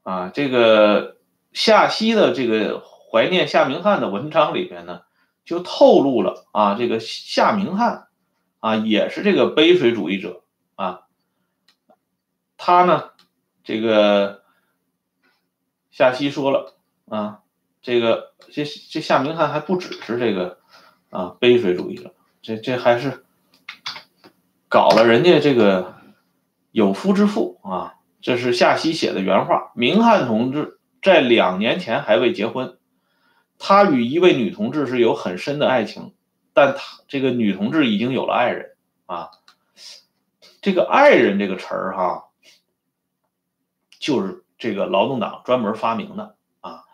[0.04, 1.18] 啊，这个
[1.54, 5.02] 夏曦的这个怀念夏明翰的文章里边呢。
[5.44, 8.08] 就透露了啊，这个夏明翰
[8.60, 10.44] 啊，也是这个杯水主义者
[10.76, 11.08] 啊。
[12.58, 13.10] 他呢，
[13.64, 14.44] 这个
[15.90, 16.76] 夏曦说了
[17.10, 17.40] 啊，
[17.82, 20.60] 这个这这夏明翰还不只是这个
[21.10, 23.26] 啊杯水主义者，这这还是
[24.72, 25.96] 搞了人家这个
[26.72, 27.96] 有夫之妇啊。
[28.22, 29.72] 这是夏曦写的原话。
[29.76, 32.78] 明翰同志在两年前还未结婚。
[33.60, 36.14] 他与一位女同志是有很深的爱情，
[36.54, 39.30] 但他这个女同志已经有了爱人啊，
[40.62, 42.26] 这个“爱人”这个词儿哈，
[44.00, 46.86] 就是这个劳动党专门发明的啊。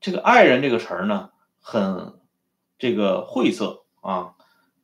[0.00, 2.14] 这个“爱人”这个词儿呢，很
[2.78, 4.34] 这个晦涩啊，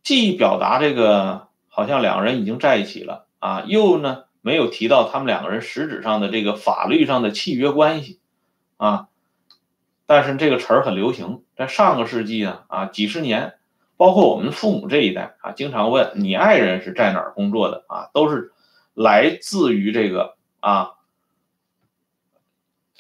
[0.03, 8.21] 既表达这个好像两个人已经在一起了啊，又呢没有提到他们两个人实质上的这个法律上的契约关系
[8.77, 9.09] 啊。
[10.05, 13.55] 但是这个词儿很流行，在上个世纪呢啊几十年。
[13.95, 18.53] 包括我们父母这一代啊，经常问你爱人是在哪儿工作的啊，都是
[18.95, 20.95] 来自于这个啊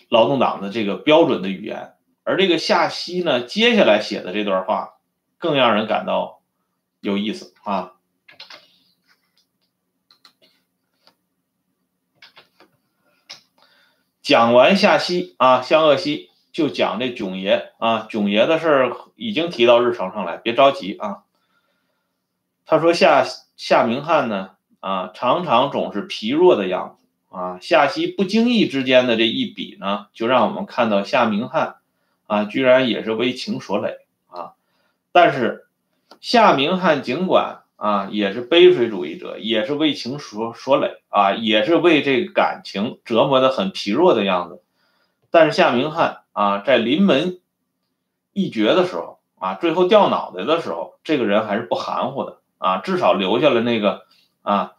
[0.08, 1.94] 劳动党的这个标准的语言。
[2.22, 4.94] 而这个夏曦呢，接下来写的这段话
[5.38, 6.40] 更让人感到
[7.00, 7.94] 有意思啊。
[14.22, 16.30] 讲完夏曦啊，湘鄂西。
[16.52, 21.22] 就讲这囧爷啊，囧爷的事儿已经提到日程上来，别着急啊。
[22.66, 23.24] 他说夏
[23.56, 27.56] 夏明翰呢啊，常常总是疲弱的样子啊。
[27.62, 31.76] 夏曦不经意之间的这一笔呢，就让我们看到夏明翰
[32.26, 34.52] 啊，居然也是为情所累啊。
[35.10, 35.66] 但是
[36.20, 44.62] 夏明翰尽管啊，也是悲水主义者，也是为情所所累啊，也是为这个感情折磨的很疲弱的样子。
[45.30, 46.20] 但是夏明翰。
[46.34, 47.40] 啊，在临门
[48.32, 54.06] 一绝的时候啊，最后掉脑袋的时候，这个人还是不含糊的啊，至少留下了那个
[54.40, 54.72] 啊，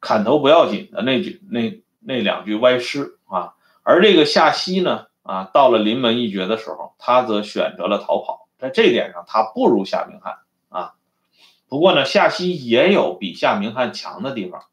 [0.00, 3.54] 砍头不要紧的那句那那两句歪诗啊。
[3.84, 10.38] 而这个夏曦呢啊，到了临门一绝的时候，他则选择了逃跑，在这点上他不如夏明翰。
[11.68, 14.64] 不过呢，夏曦也有比夏明翰强的地方，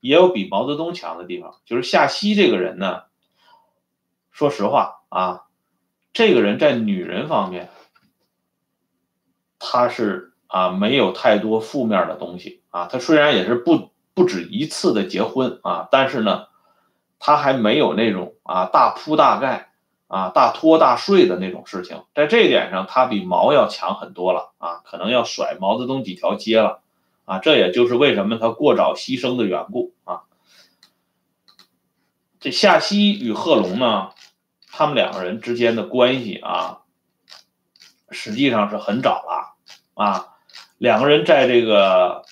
[0.00, 3.02] 也有比毛泽东强的地方，就是夏曦这个人呢，
[4.32, 5.44] 说实话啊。
[6.14, 7.68] 这个人在女人方面，
[9.58, 12.88] 他是啊没有太多负面的东西啊。
[12.90, 16.46] 他虽然也是不不止一次的结婚啊，但是呢，
[17.20, 19.67] 他还没有那种啊大铺大盖
[20.08, 22.02] 啊大拖大睡的那种事情。
[22.14, 26.82] 在这一点上，他比毛要强很多了啊，可能要甩毛泽东几条街了
[27.24, 27.38] 啊。
[27.38, 30.22] 这也就是为什么他过早牺牲的缘故啊。
[32.40, 34.10] 这夏曦与贺龙呢？
[34.70, 36.82] 他们两个人之间的关系啊，
[38.10, 39.56] 实际上是很早了
[39.94, 40.36] 啊。
[40.76, 42.24] 两个人在这个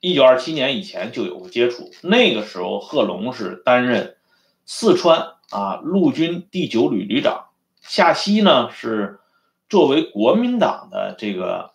[0.00, 1.90] 一九二七年以前就有过接触。
[2.02, 4.16] 那个时候，贺龙是担任
[4.64, 7.46] 四川啊陆军第九旅旅长，
[7.80, 9.20] 夏曦呢是
[9.68, 11.72] 作为国民党的这个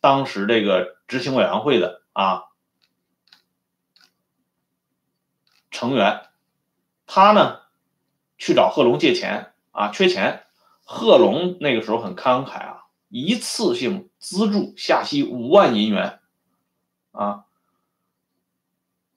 [0.00, 2.44] 当时这个执行委员会的啊
[5.70, 6.22] 成员，
[7.06, 7.60] 他呢。
[8.42, 10.46] 去找贺龙借钱啊，缺钱。
[10.82, 16.20] 贺龙那个时候很慷慨啊，一次性资助夏曦五万银元
[17.12, 17.44] 啊。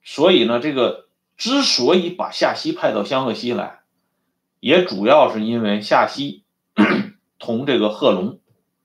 [0.03, 3.82] 所以呢，这个之所以把夏曦派到湘鄂西来，
[4.63, 6.45] 也主要是因为夏曦
[7.37, 8.39] 同这个贺龙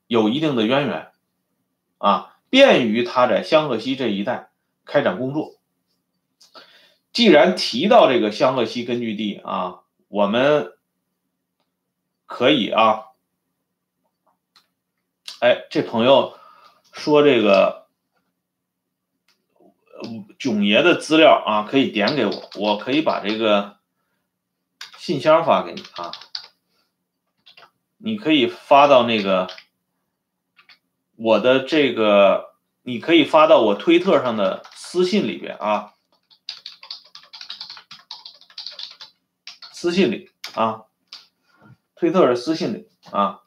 [0.09, 1.13] 有一定的渊源
[1.99, 4.51] 啊，便于他在湘鄂西这一带
[4.85, 5.55] 开展工作。
[7.13, 9.81] 既然提到这个湘鄂西根据地啊。
[10.11, 10.73] 我们
[12.25, 13.09] 可以啊，
[15.41, 16.39] 哎，这朋友
[16.95, 17.89] 说这个
[20.39, 23.77] 囧爷的资料啊，可以点给我，我可以把这个
[25.09, 26.13] 信箱发给你啊，
[27.97, 29.49] 你可以发到那个
[31.17, 35.95] 我的这个，你可以发到我推特上的私信里边啊。
[39.73, 40.83] 私信里啊，
[41.97, 43.41] 推特的私信里啊，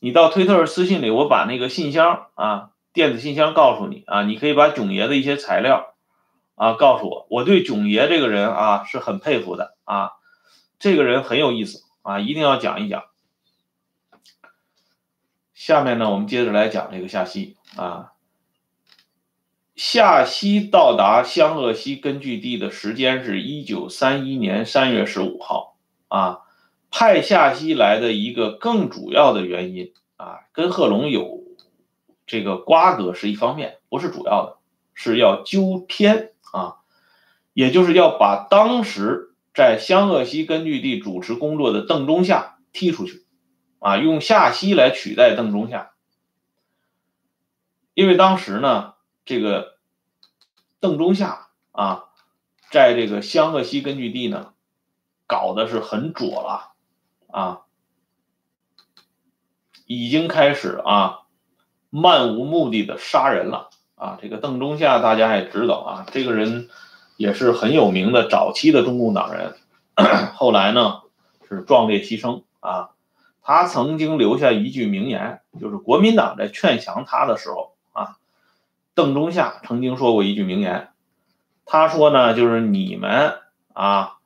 [0.00, 5.94] 你到推特私信里，我把那个信箱啊，电子信箱告诉你啊，你可以把囧爷的一些材料
[6.56, 10.10] 啊告诉我，我对囧爷这个人啊是很佩服的啊，
[10.78, 13.04] 这个人很有意思啊，一定要讲一讲。
[15.54, 18.12] 下面呢，我们接着来讲这个夏曦啊。
[19.74, 25.76] 夏曦到达湘鄂西根据地的时间是一九三一年三月十五号，
[26.08, 26.40] 啊，
[26.90, 31.44] 派夏曦来的一个更主要的原因啊，跟贺龙有
[32.26, 34.56] 这个瓜葛是一方面，不是主要的，
[34.94, 36.76] 是要纠偏啊，
[37.52, 43.26] 也就是要把当时在湘鄂西根据地主持工作的邓中夏踢出去，
[43.80, 45.92] 啊，用夏曦来取代邓中夏，
[47.94, 48.92] 因为当时呢。
[49.28, 49.78] 这个
[50.78, 52.04] 邓中夏啊，
[52.70, 54.52] 在这个湘鄂西根据地呢，
[55.26, 56.74] 搞的是很左了
[57.26, 57.62] 啊，
[59.84, 61.22] 已经开始啊
[61.90, 66.68] 漫无目的的杀人了啊，这个邓中夏大家也知道啊，这个人
[67.16, 69.54] 也是很有名的早期的中共党人，
[70.34, 71.02] 后来呢
[71.48, 72.90] 是壮烈牺牲啊。
[73.42, 78.16] 他曾经留下一句名言，就是国民党在劝降他的时候啊，
[78.94, 80.88] 邓中夏曾经说过一句名言，
[81.64, 83.38] 他说呢，就是你们
[83.72, 84.18] 啊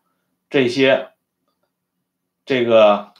[0.49, 1.11] 这些
[2.45, 3.12] 这个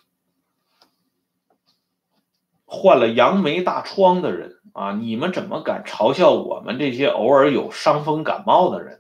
[2.65, 4.57] 患了杨梅大疮的人。
[4.73, 4.93] 啊！
[4.93, 9.00] 你们怎么敢嘲笑我们这些偶尔有伤风感冒的人？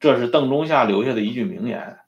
[0.00, 1.98] 这是邓中夏留下的一句名言。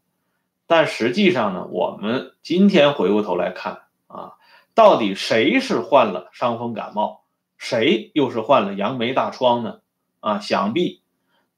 [0.67, 4.33] 但实际上呢，我们今天回过头来看啊，
[4.75, 7.25] 到底谁是患了伤风感冒，
[7.59, 9.81] 谁又是患了杨梅大疮呢？
[10.21, 11.03] 啊，想必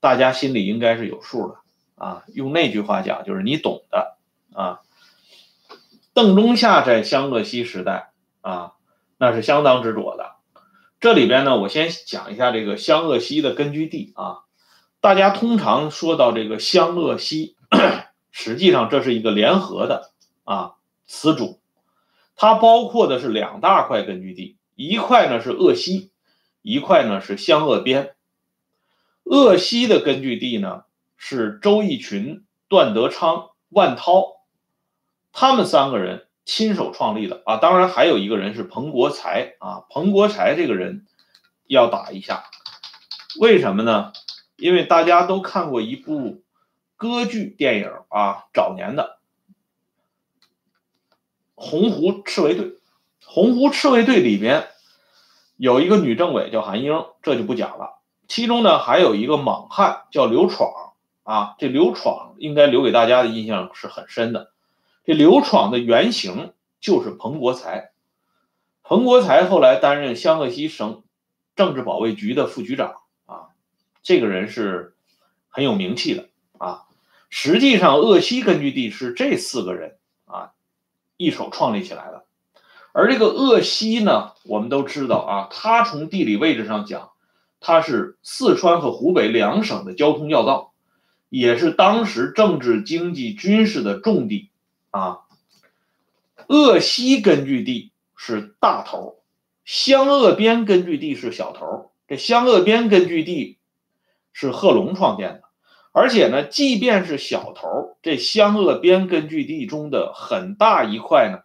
[0.01, 1.57] 大家心里应该是有数的
[1.95, 2.25] 啊。
[2.35, 4.17] 用那句话讲，就是你懂的
[4.53, 4.81] 啊。
[6.13, 8.11] 邓中夏在湘鄂西时代
[8.41, 8.73] 啊。
[9.17, 10.33] 那是相当执着的。
[10.99, 14.41] 这里边呢，我先讲一下这个湘鄂西的根据地啊。
[15.05, 17.57] 大家通常说到这个湘鄂西，
[18.33, 20.13] 实际上这是一个联合的
[20.45, 20.77] 啊
[21.07, 21.61] 词组，
[22.37, 26.11] 它包括的是两大块根据地，一块呢是鄂西，
[26.63, 28.15] 一块呢是湘鄂边。
[29.25, 30.85] 鄂西的根据地呢
[31.19, 34.39] 是周逸群、段德昌、万涛，
[35.35, 36.27] 他们三个人。
[36.47, 39.85] 亲手创立的啊，当然还有一个人是彭国才啊。
[39.91, 41.07] 彭国才这个人
[41.67, 42.45] 要打一下，
[43.39, 44.15] 为什么呢？
[44.57, 46.43] 因为大家都看过一部
[46.97, 49.19] 歌剧电影啊，早年的
[51.55, 52.67] 《洪湖赤卫队》。
[53.21, 54.69] 《洪湖赤卫队》里边
[55.57, 57.99] 有一个女政委叫韩英，这就不讲了。
[58.29, 60.93] 其中呢还有一个莽汉叫刘闯
[61.25, 64.53] 啊，这刘闯应该留给大家的印象是很深的。
[65.05, 67.91] 这刘闯的原型就是彭国才，
[68.83, 71.03] 彭国才后来担任湘鄂西省
[71.57, 72.95] 政治保卫局的副局长，
[74.05, 74.95] 这个人是
[75.49, 76.29] 很有名气的
[76.59, 76.83] 啊。
[77.29, 79.97] 实际上，鄂西根据地是这四个人
[80.27, 80.53] 啊
[81.17, 82.25] 一手创立起来的。
[82.93, 87.11] 而这个鄂西呢，我们都知道啊，它从地理位置上讲，
[87.59, 90.73] 它是四川和湖北两省的交通要道，
[91.29, 94.51] 也是当时政治、经济、军事的重地。
[94.91, 95.23] 啊，
[96.47, 99.17] 鄂西根据地是大头，
[99.65, 101.91] 湘鄂边根据地是小头。
[102.07, 103.59] 这湘鄂边根据地
[104.35, 105.45] 是贺龙创建的，
[105.93, 111.39] 而且呢，即便是小头，这湘鄂边根据地中的很大一块呢，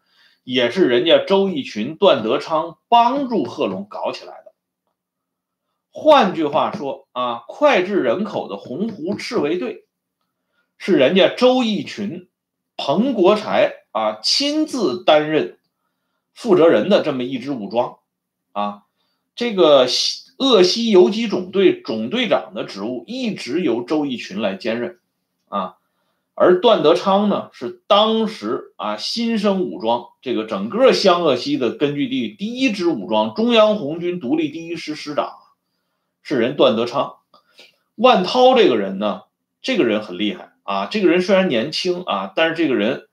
[0.44, 4.52] 也是人家周逸群、段德昌帮助贺龙搞起来的。
[5.92, 9.86] 换句话说啊，脍炙人口的洪湖赤卫队
[10.78, 12.26] 是人家周逸群。
[12.82, 15.60] 彭国才啊，亲自担任
[16.34, 17.98] 负责人的这么一支武装
[18.54, 18.84] 啊，
[19.36, 19.86] 这个
[20.40, 24.98] 鄂西游击总队总队长的职务一直由周逸群来兼任
[25.50, 25.76] 啊，
[26.34, 35.34] 而段德昌呢是当时啊新生武装这个整个湘鄂西的根据地第一支武装中央红军独立第一师师长，
[36.24, 37.18] 是人段德昌。
[37.96, 39.24] 万涛这个人呢，
[39.62, 40.54] 这个人很厉害。
[40.64, 43.10] 啊，这个人虽然年轻啊，但是这个人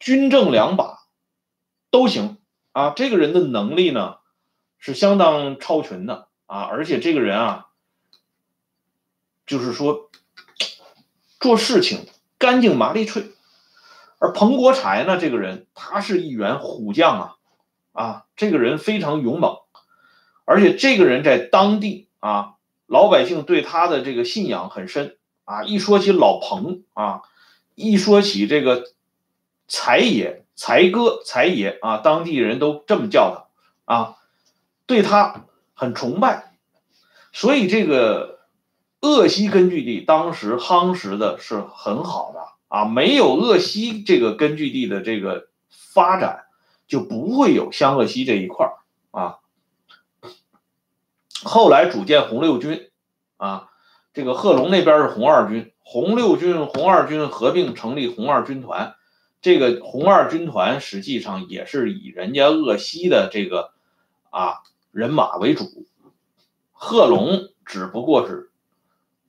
[0.00, 0.98] 军政两把
[1.92, 2.38] 都行
[2.72, 2.90] 啊。
[2.90, 4.16] 这个人的能力呢
[4.78, 7.68] 是相当超群的啊，而且这个人啊，
[9.46, 10.10] 就是说
[11.38, 13.30] 做事情干净麻利脆。
[14.18, 17.36] 而彭国才呢，这个人他是一员虎将啊
[17.92, 19.58] 啊，这个人非常勇猛，
[20.44, 22.54] 而且这个人在当地啊，
[22.86, 25.18] 老百姓对他的这个信仰很深。
[25.44, 27.22] 啊，一说起老彭啊，
[27.76, 28.90] 一说起这个
[29.68, 33.48] 才爷、才哥、才爷啊，当地人都这么叫
[33.86, 34.16] 他啊，
[34.86, 35.46] 对他
[35.80, 36.52] 很崇拜，
[37.32, 38.40] 所以这个
[39.00, 46.44] 鄂西根据地当时夯实的是很好的啊，没有鄂西这个根据地的这个发展，
[46.86, 48.70] 就不会有湘鄂西这一块
[49.10, 49.38] 啊。
[51.42, 52.90] 后来组建红六军
[53.38, 53.68] 啊。
[54.12, 58.96] 这个贺龙那边是红二军，红六军、红二军合并成立红二军团。
[59.40, 63.70] 这个红二军团实际上也是以人家鄂西的这个
[64.30, 64.58] 啊
[64.90, 65.86] 人马为主，
[66.72, 68.50] 贺龙只不过是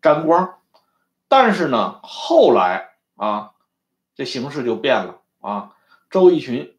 [0.02, 0.60] 沾光。
[1.28, 3.52] 但是呢，后来啊，
[4.16, 5.76] 这形势就变了啊，
[6.10, 6.76] 周逸群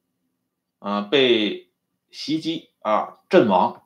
[0.78, 1.70] 啊被
[2.10, 3.82] 袭击啊阵亡，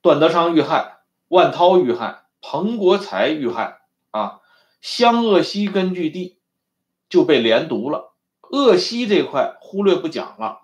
[0.00, 2.24] 段德昌遇害，万涛遇害。
[2.42, 4.40] 彭国才遇害啊，
[4.80, 6.38] 湘鄂西根据地
[7.10, 8.14] 就被连读了。
[8.40, 10.62] 鄂西这块忽略不讲了，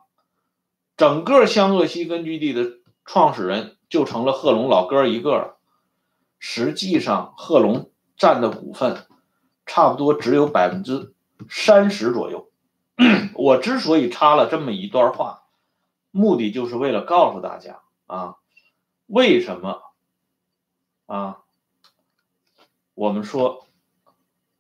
[0.96, 5.56] 整个湘鄂西根据地的创始人就成了贺龙老哥一个了。
[6.38, 9.06] 实际上，贺龙占的股份
[9.64, 11.14] 差不多只有百分之
[11.48, 12.50] 三十左右。
[13.34, 15.44] 我之所以插了这么一段话，
[16.10, 18.36] 目的就是为了告诉大家啊，
[19.06, 19.82] 为什么
[21.06, 21.38] 啊？
[22.94, 23.66] 我们说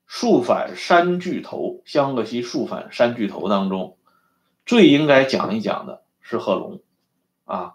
[0.06, 3.98] 数反三巨头，香格西数反三巨头当中，
[4.64, 6.82] 最应该讲一讲的是贺龙
[7.44, 7.74] 啊。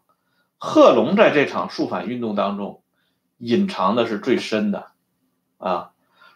[0.61, 2.83] 贺龙在这场数反运动当中
[3.39, 4.91] 隐藏的是最深的
[5.57, 5.93] 啊，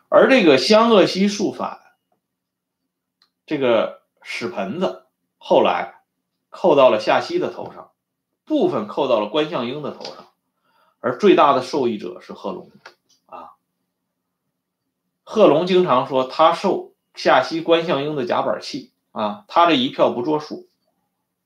[0.10, 1.80] 而这个湘鄂西数反
[3.46, 4.04] 这个。
[4.28, 5.06] 屎盆子
[5.38, 6.02] 后来
[6.50, 7.92] 扣到了夏曦的头上，
[8.44, 10.30] 部分扣到了关向英的头上，
[11.00, 12.72] 而最大的受益者是贺龙
[13.28, 13.52] 啊。
[15.24, 20.68] 贺龙经常说他受夏曦、关向英的夹板气啊，他这一票不作数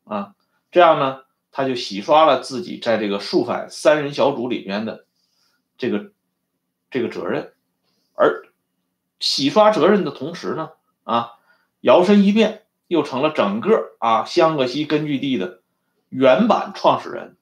[0.05, 0.35] 啊，
[0.71, 5.05] 这样呢，他就洗刷了自己在这个肃反三人小组里面的
[5.77, 6.11] 这个
[6.89, 7.53] 这个责任，
[8.15, 8.47] 而
[9.19, 10.71] 洗刷责任的同时呢，
[11.03, 11.33] 啊，
[11.81, 12.63] 摇身一变。
[12.89, 15.61] 又成了整个啊湘鄂西根据地的
[16.09, 17.37] 原版创始人，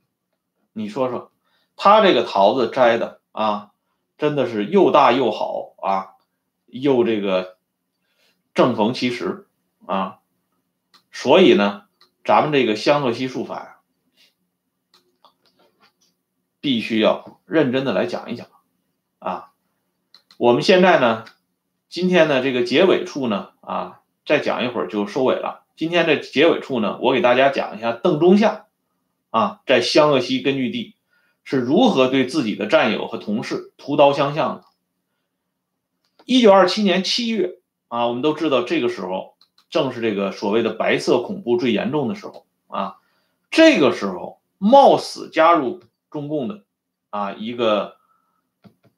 [0.74, 1.32] 你说说，
[1.78, 3.72] 他这个桃子摘的啊，
[4.18, 6.16] 真的是又大又好啊，
[6.66, 7.56] 又这个
[8.54, 9.48] 正逢其时
[9.86, 10.20] 啊，
[11.14, 11.84] 所以呢，
[12.26, 13.77] 咱们这个湘鄂西术法
[16.68, 18.48] 必须要认真的来讲一讲
[19.20, 19.52] 啊。
[20.38, 21.24] 我们现在呢，
[21.88, 24.02] 今天的这个结尾处呢啊。
[24.26, 25.64] 再讲一会儿就收尾了。
[25.78, 28.66] 今天的结尾处呢，我给大家讲一下邓中夏
[29.30, 30.96] 啊，在湘鄂西根据地
[31.46, 34.66] 是如何对自己的战友和同事屠刀相向的。
[36.26, 39.38] 一九二七年七月啊，我们都知道这个时候
[39.70, 42.98] 正是这个所谓的白色恐怖最严重的时候啊。
[43.50, 46.64] 这个时候冒死加入中共的
[47.10, 47.98] 啊一个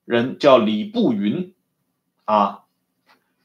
[0.05, 1.53] 人叫李步云
[2.25, 2.63] 啊，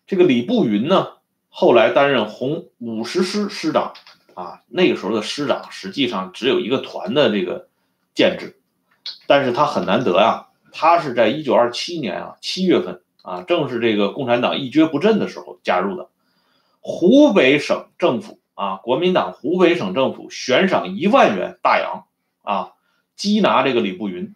[0.06, 1.08] 这个李步云呢。
[1.56, 3.94] 后来担任红五十师师长，
[4.34, 7.68] 啊，那个时候的师长实际上只有一个团的这个
[8.12, 8.58] 建制，
[9.28, 16.08] 但是他很难得呀，他是在一九二七年啊七月份啊，正是这个共产党一蹶不振的时候加入的，
[16.80, 22.06] 湖北省政府啊，国民党湖北省政府悬赏一万元大洋
[22.42, 22.72] 啊，
[23.16, 24.34] 缉拿这个李步云。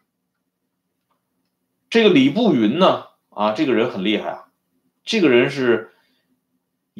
[1.90, 4.44] 这个李步云呢，啊，这个人很厉害啊，
[5.04, 5.92] 这个人是。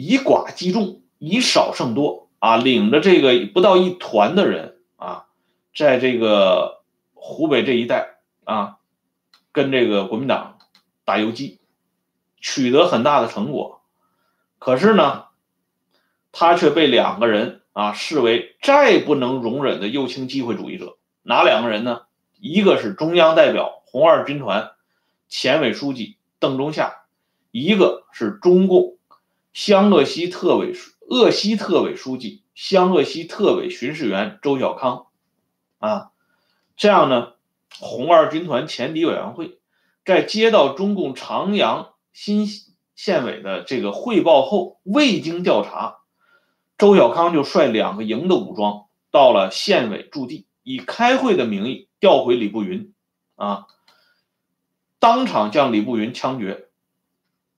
[0.01, 2.57] 以寡击众，以少胜多啊！
[2.57, 5.27] 领着这个不到一团的人啊，
[5.75, 8.77] 在这个湖北这一带啊，
[9.51, 10.59] 跟这个国民党
[11.05, 11.59] 打游击，
[12.37, 13.83] 取得很大的成果。
[14.61, 15.25] 可是呢，
[16.31, 20.98] 他却被两个人啊视为再不能容忍的右倾机会主义者。
[21.29, 22.07] 哪两个人呢？
[22.41, 24.71] 一个是中央代表红二军团
[25.29, 27.03] 前委书记邓中夏，
[27.51, 28.97] 一个是中共。
[29.53, 30.73] 湘鄂西特委
[31.07, 35.07] 鄂西特委书记、湘鄂西特委巡视员周小康，
[35.79, 36.13] 啊，
[36.77, 37.33] 这样呢，
[37.79, 39.59] 红二军团前敌委员会
[40.07, 42.47] 在接到中共长阳新
[42.95, 45.99] 县委的这个汇报后，未经调查，
[46.79, 52.93] 周小康就率两个营的武装到了县委驻地，以开会的名义调回李步云，
[53.37, 53.69] 啊，
[54.99, 56.69] 当场将李步云枪决。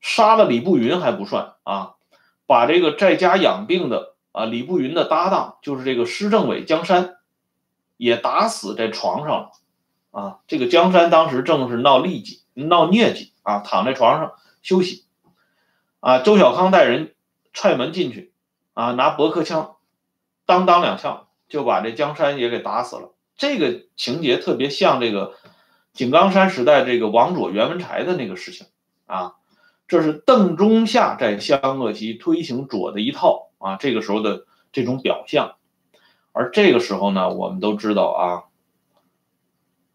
[0.00, 1.96] 杀了李步云还不算啊，
[2.46, 7.16] 把这个在家养病的啊李步云的搭档，就是这个施政委江山，
[7.96, 9.50] 也打死在床上了
[10.12, 10.38] 啊。
[10.46, 15.04] 这个江山当时正是闹痢疾、闹疟疾啊，躺在床上休息
[15.98, 16.20] 啊。
[16.20, 17.16] 周小康带人
[17.52, 18.32] 踹门进去
[18.72, 19.74] 啊，拿驳壳枪
[20.46, 23.12] 当当两枪就把这江山也给打死了。
[23.36, 25.34] 这个情节特别像这个
[25.92, 28.66] 井冈山时代这个王佐、袁文才的那个事情
[29.04, 29.34] 啊。
[29.86, 35.56] 这是邓中夏在湘鄂西推行左的一套啊，这个时候的这种表象。
[36.30, 38.24] 而这个时候呢，我们都知道啊，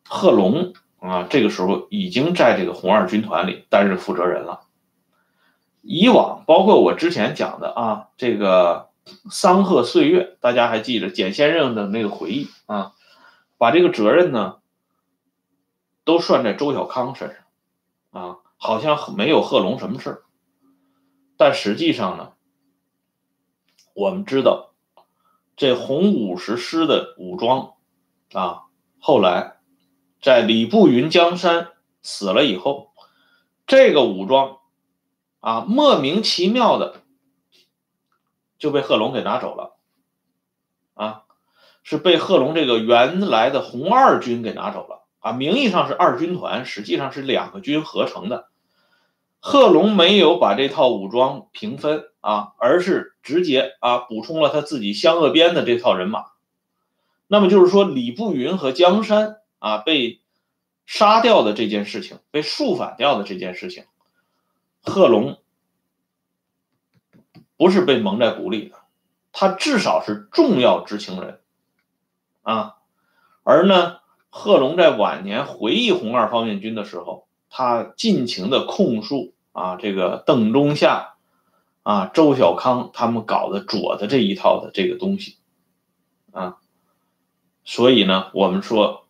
[0.04, 4.64] 贺龙啊，这个时候已经在这个红二军团里担任负责人了。
[5.82, 8.90] 以往包括我之前讲的啊，这个
[9.30, 12.94] 桑贺岁月，大家还记得简先生的那个回忆啊，
[13.58, 14.60] 把这个责任呢，
[16.04, 18.38] 都算在周小康身上啊。
[18.58, 20.24] 好像没有贺龙什么事，
[21.38, 22.32] 但实际上呢，
[23.94, 24.74] 我们知道
[25.56, 27.74] 这红五十师的武装
[28.34, 28.64] 啊，
[28.98, 29.58] 后来
[30.20, 32.94] 在李步云江山死了以后，
[33.68, 34.58] 这个武装
[35.42, 37.04] 啊莫名其妙的
[38.66, 39.76] 就被贺龙给拿走了
[40.96, 41.22] 啊，
[41.84, 48.48] 是被贺龙这个原来的红二军给拿走了啊，名义上是二军团，实际上是两个军合成的。
[49.40, 56.24] 贺龙没有把这套武装平分啊，而是直接啊补充了他自己湘鄂边的这套人马。
[57.28, 60.22] 那么就是说，李步云和江山啊被
[60.88, 63.84] 杀掉的这件事情，被肃反掉的这件事情，
[64.82, 65.38] 贺龙
[67.58, 68.78] 不是被蒙在鼓里的，
[69.32, 71.40] 他至少是重要知情人
[72.44, 72.76] 啊。
[73.44, 73.98] 而呢，
[74.30, 79.34] 贺龙在晚年回忆红二方面军的时候，他尽情的控诉。
[79.56, 81.16] 啊，这个邓中夏，
[81.84, 85.38] 啊，周小康他们搞的左的这一套的这个东西，
[86.34, 86.58] 啊，
[87.64, 89.08] 所以呢，我们说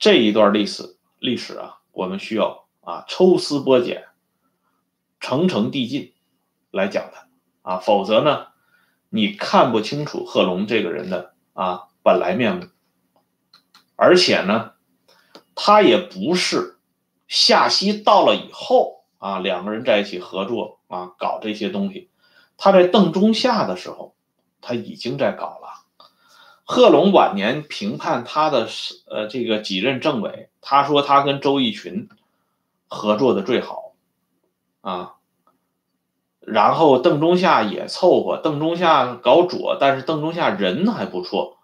[0.00, 4.06] 这一段历史历史啊，我们需要啊抽丝剥茧、
[5.20, 6.12] 层层递进
[6.72, 7.28] 来讲的
[7.62, 8.48] 啊，否则呢，
[9.08, 12.66] 你看不清楚贺龙这个人的啊本来面目，
[13.94, 14.72] 而且呢，
[15.54, 16.78] 他也不是。
[17.28, 22.10] 夏曦到了以后啊，两个人在一起合作啊，搞这些东西。
[22.58, 24.14] 他在邓中夏的时候，
[24.60, 25.86] 他已经在搞了。
[26.64, 28.68] 贺龙晚年评判他的
[29.08, 32.10] 呃这个几任政委，他说他跟周逸群
[32.86, 33.94] 合作的最好
[34.82, 35.14] 啊。
[36.44, 41.58] 然后邓中夏也凑合，邓中夏搞左，但是邓中夏人还不错。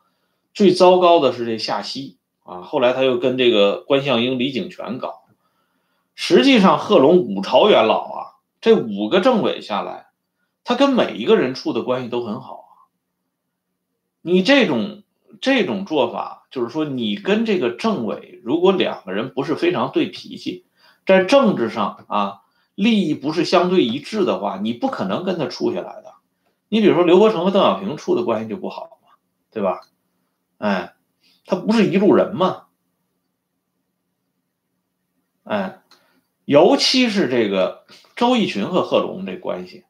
[0.55, 5.22] 最糟糕的是这夏曦啊，后来他又跟这个关向英、李景全搞。
[6.14, 8.18] 实际上，贺龙五朝元老啊，
[8.61, 10.07] 这五个政委下来，
[10.64, 12.91] 他跟每一个人处的关系都很好啊。
[14.22, 15.05] 你这种
[15.41, 20.66] 这种做法，就是说，你跟这个政委，如果两个人不是非常对脾气，
[21.07, 22.41] 在政治上啊，
[22.79, 26.14] 利益不是相对一致的话，你不可能跟他处下来的。
[26.68, 29.14] 你比如说，刘伯承和邓小平处的关系就不好嘛，
[29.51, 29.81] 对吧？
[30.59, 30.95] 哎，
[31.45, 32.66] 他不是一路人嘛，
[35.43, 35.83] 哎。
[36.45, 37.85] 尤其是这个
[38.16, 39.85] 周逸群和贺龙这关系，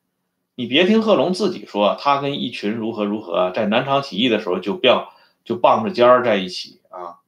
[0.56, 5.04] 你别听贺龙自己说他跟逸群如何如何，在南昌起义的时候就并
[5.44, 7.20] 就傍着肩儿在一起啊，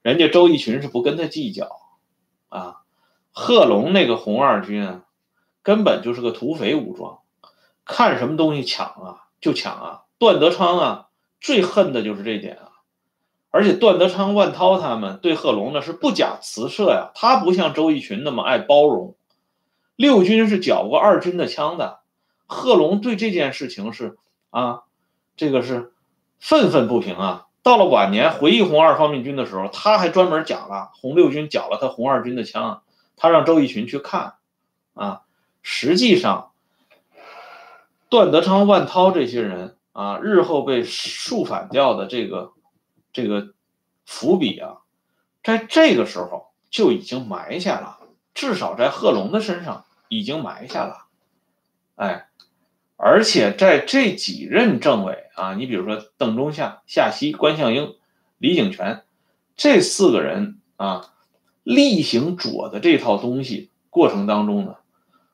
[0.00, 1.68] 人家周逸群是不跟他计较
[2.48, 2.80] 啊，
[3.30, 5.04] 贺龙那个红二军啊，
[5.68, 7.18] 根本就是个土匪武装，
[7.84, 11.08] 看什么东西抢啊就抢啊，段德昌啊
[11.42, 12.80] 最恨的就是这点啊。
[13.50, 19.14] 而且段德昌、万涛他们对贺龙呢是不假辞色呀，他不像周逸群那么爱包容。
[19.94, 21.98] 六军是缴过二军的枪的，
[22.46, 24.16] 贺龙对这件事情是
[24.48, 24.84] 啊，
[25.36, 25.92] 这个是
[26.38, 27.46] 愤愤不平啊。
[27.62, 32.80] 到了晚年回忆红二方面军的时候，他还专门讲了红六军缴了他红二军的枪，
[33.18, 34.36] 他让周逸群去看
[34.94, 35.24] 啊。
[35.70, 36.52] 实际上，
[38.08, 42.52] 段德昌、万涛这些人啊，日后被竖反掉的这个。
[43.10, 43.48] 这个
[44.04, 44.82] 伏笔啊，
[45.42, 47.98] 在这个时候就已经埋下了，
[48.32, 51.06] 至少在贺龙的身上已经埋下了。
[51.96, 52.28] 哎，
[52.96, 57.96] 而且在这几任政委啊，你比如说邓中夏、夏曦、关向英、
[58.36, 59.02] 李景泉
[59.56, 61.12] 这四个人啊，
[61.64, 64.76] 例行左的这套东西过程当中呢，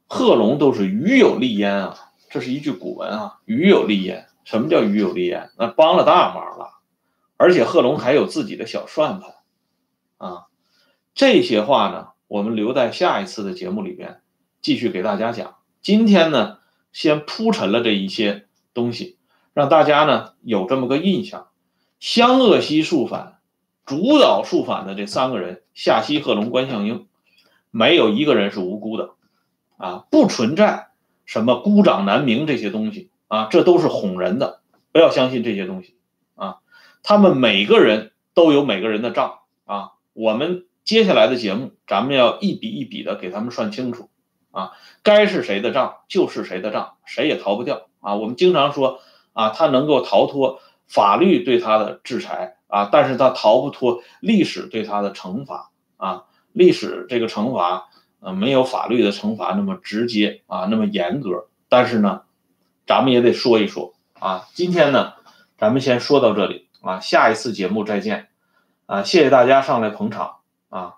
[0.07, 1.99] 贺龙都是鱼有利焉啊，
[2.31, 4.27] 这是一句古文啊，鱼有利焉。
[4.45, 5.51] 什么叫鱼有利焉？
[5.59, 6.75] 那帮了大忙了。
[7.37, 9.35] 而且贺龙还有自己的小算盘，
[10.19, 10.47] 啊，
[11.15, 14.21] 这些话呢，我们留在下一次的节目里边
[14.61, 15.57] 继续给大家讲。
[15.83, 16.59] 今天呢，
[16.93, 19.19] 先铺陈了这一些东西，
[19.53, 21.49] 让大家呢有这么个印象：
[21.99, 23.39] 湘鄂西肃反，
[23.85, 27.09] 主导肃反的这三个人，夏曦、贺龙、关向英，
[27.71, 29.11] 没有一个人是无辜的，
[29.77, 30.89] 啊，不存在
[31.25, 34.61] 什么孤掌难鸣这些东西啊，这都是哄人的，
[34.93, 35.97] 不要相信这些东西
[36.35, 36.59] 啊。
[37.03, 44.09] 他们每个人都有每个人的账啊，我们接下来的节目，咱们要一笔一笔的给他们算清楚
[44.51, 44.73] 啊，
[45.03, 48.15] 该是谁的账就是谁的账，谁也逃不掉啊。
[48.15, 49.01] 我们经常说
[49.33, 56.25] 啊，他能够逃脱法律对他的制裁啊，但是他逃不脱历史对他的惩罚啊。
[56.53, 57.89] 历史这个惩罚，
[58.25, 61.47] 呃，没有法律的惩罚那么直接啊，那么严格。
[61.69, 62.23] 但是呢，
[62.87, 64.49] 咱们也得说一说啊。
[64.55, 65.13] 今天呢，
[65.59, 66.65] 咱们先说到这里。
[66.85, 68.29] 啊，下一次节目再见，
[68.85, 70.97] 啊，谢谢大家上来捧场啊！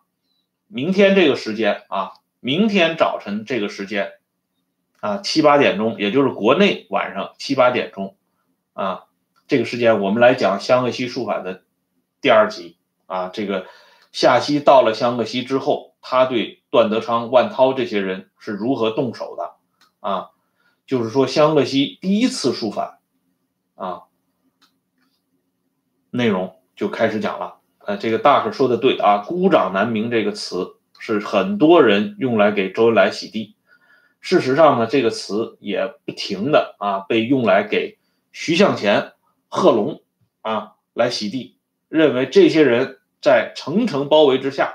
[0.66, 4.14] 明天这个时间啊，明天早晨这个时间
[4.98, 8.16] 啊，七八点钟，也就是国内晚上七八点钟
[8.72, 9.04] 啊，
[9.46, 11.62] 这个时间我们来讲香格西书法的
[12.20, 13.30] 第二集啊。
[13.32, 13.66] 这个
[14.10, 19.54] 夏曦到了香格西之后，他对段德昌、万涛这些人是如何动手的
[20.00, 20.28] 啊？
[20.86, 22.98] 就是说湘鄂西第一次书反
[23.76, 24.02] 啊。
[26.10, 27.60] 内容就开始讲了。
[27.78, 33.56] 呃，这个大师说的对啊，“孤掌难鸣”这个词是很多人用来给周恩来洗地。
[34.20, 37.96] 事实上呢，这个词也不停的啊被用来给
[38.32, 39.12] 徐向前、
[39.48, 40.02] 贺龙
[40.42, 41.56] 啊来洗地，
[41.88, 44.74] 认为这些人在层层包围之下，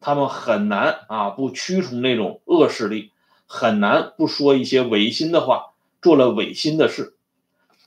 [0.00, 3.12] 他们很难啊不驱从那种恶势力，
[3.46, 5.72] 很难不说一些违心的话，
[6.02, 7.14] 做了违心的事。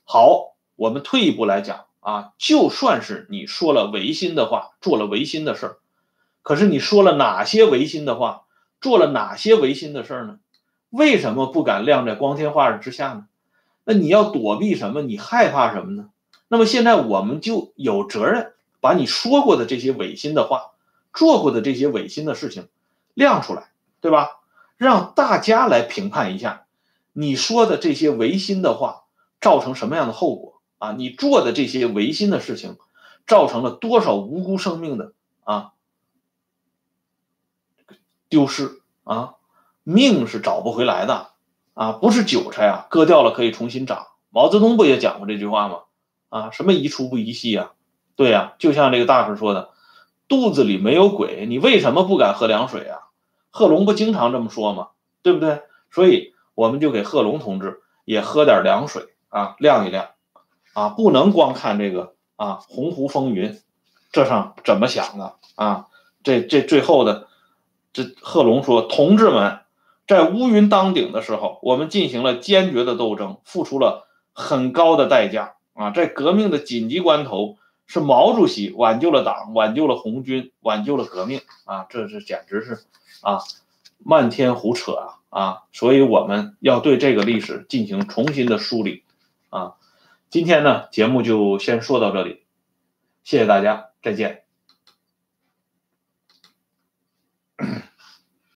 [0.06, 1.86] 好，我们退一步来讲。
[2.06, 5.78] 啊，就算是你说了违心的话，做了违心的事儿，
[6.42, 8.44] 可是你说了哪些违心的话，
[8.82, 10.40] 做了哪些违心的事儿呢？
[10.90, 13.28] 为什么不敢亮在光天化日之下呢？
[13.86, 15.02] 那你要躲避什么？
[15.02, 16.10] 你害怕什么呢？
[16.50, 18.52] 那么现在我们就有责任
[18.82, 20.73] 把你说过的这些违心的话，
[21.14, 22.68] 做过的这些违心的事情
[23.14, 24.40] 亮出来，对吧？
[24.78, 26.66] 让大家来评判一下，
[27.14, 29.04] 你说的这些违心的话
[29.40, 30.62] 造成什么样的后果。
[30.80, 32.76] 啊，你做的这些违心的事情，
[33.26, 35.14] 造成了多少无辜生命的
[35.46, 35.72] 啊
[38.28, 39.36] 丢失啊？
[39.84, 41.30] 命是找不回来的
[41.74, 44.08] 啊，不是韭菜啊，割掉了可以重新长。
[44.30, 45.84] 毛泽东不也讲过这句话吗？
[46.28, 47.72] 啊，什么宜出不宜细呀？
[48.18, 49.70] 对呀，就像这个大师说的，
[50.28, 53.00] 肚子里没有鬼，你为什么不敢喝凉水啊？
[53.52, 54.90] 贺龙不经常这么说吗？
[55.22, 55.62] 对不对？
[55.92, 60.10] 所以我们就给贺龙同志也喝点凉水啊，晾一晾。
[60.74, 63.62] 啊，不能光看这个啊，鸿鹄风云，
[64.12, 65.86] 这上怎么想的啊？
[66.24, 67.28] 这这最后的，
[67.94, 69.60] 这贺龙说，同志们，
[70.08, 75.92] 在乌云当顶的时候，我们进行了坚决的斗争，付出了很高的代价啊！
[75.92, 77.58] 在革命的紧急关头，
[77.94, 81.86] 是毛主席挽救了党，挽救了红军，挽救了革命啊！
[81.92, 82.80] 这是简直是
[83.22, 83.38] 啊，
[84.00, 85.64] 漫天胡扯啊啊！
[85.74, 89.04] 所以我们要对这个历史进行重新的梳理
[89.52, 89.76] 啊。
[90.32, 92.42] 今天呢，节目就先说到这里，
[93.24, 94.43] 谢谢大家，再见。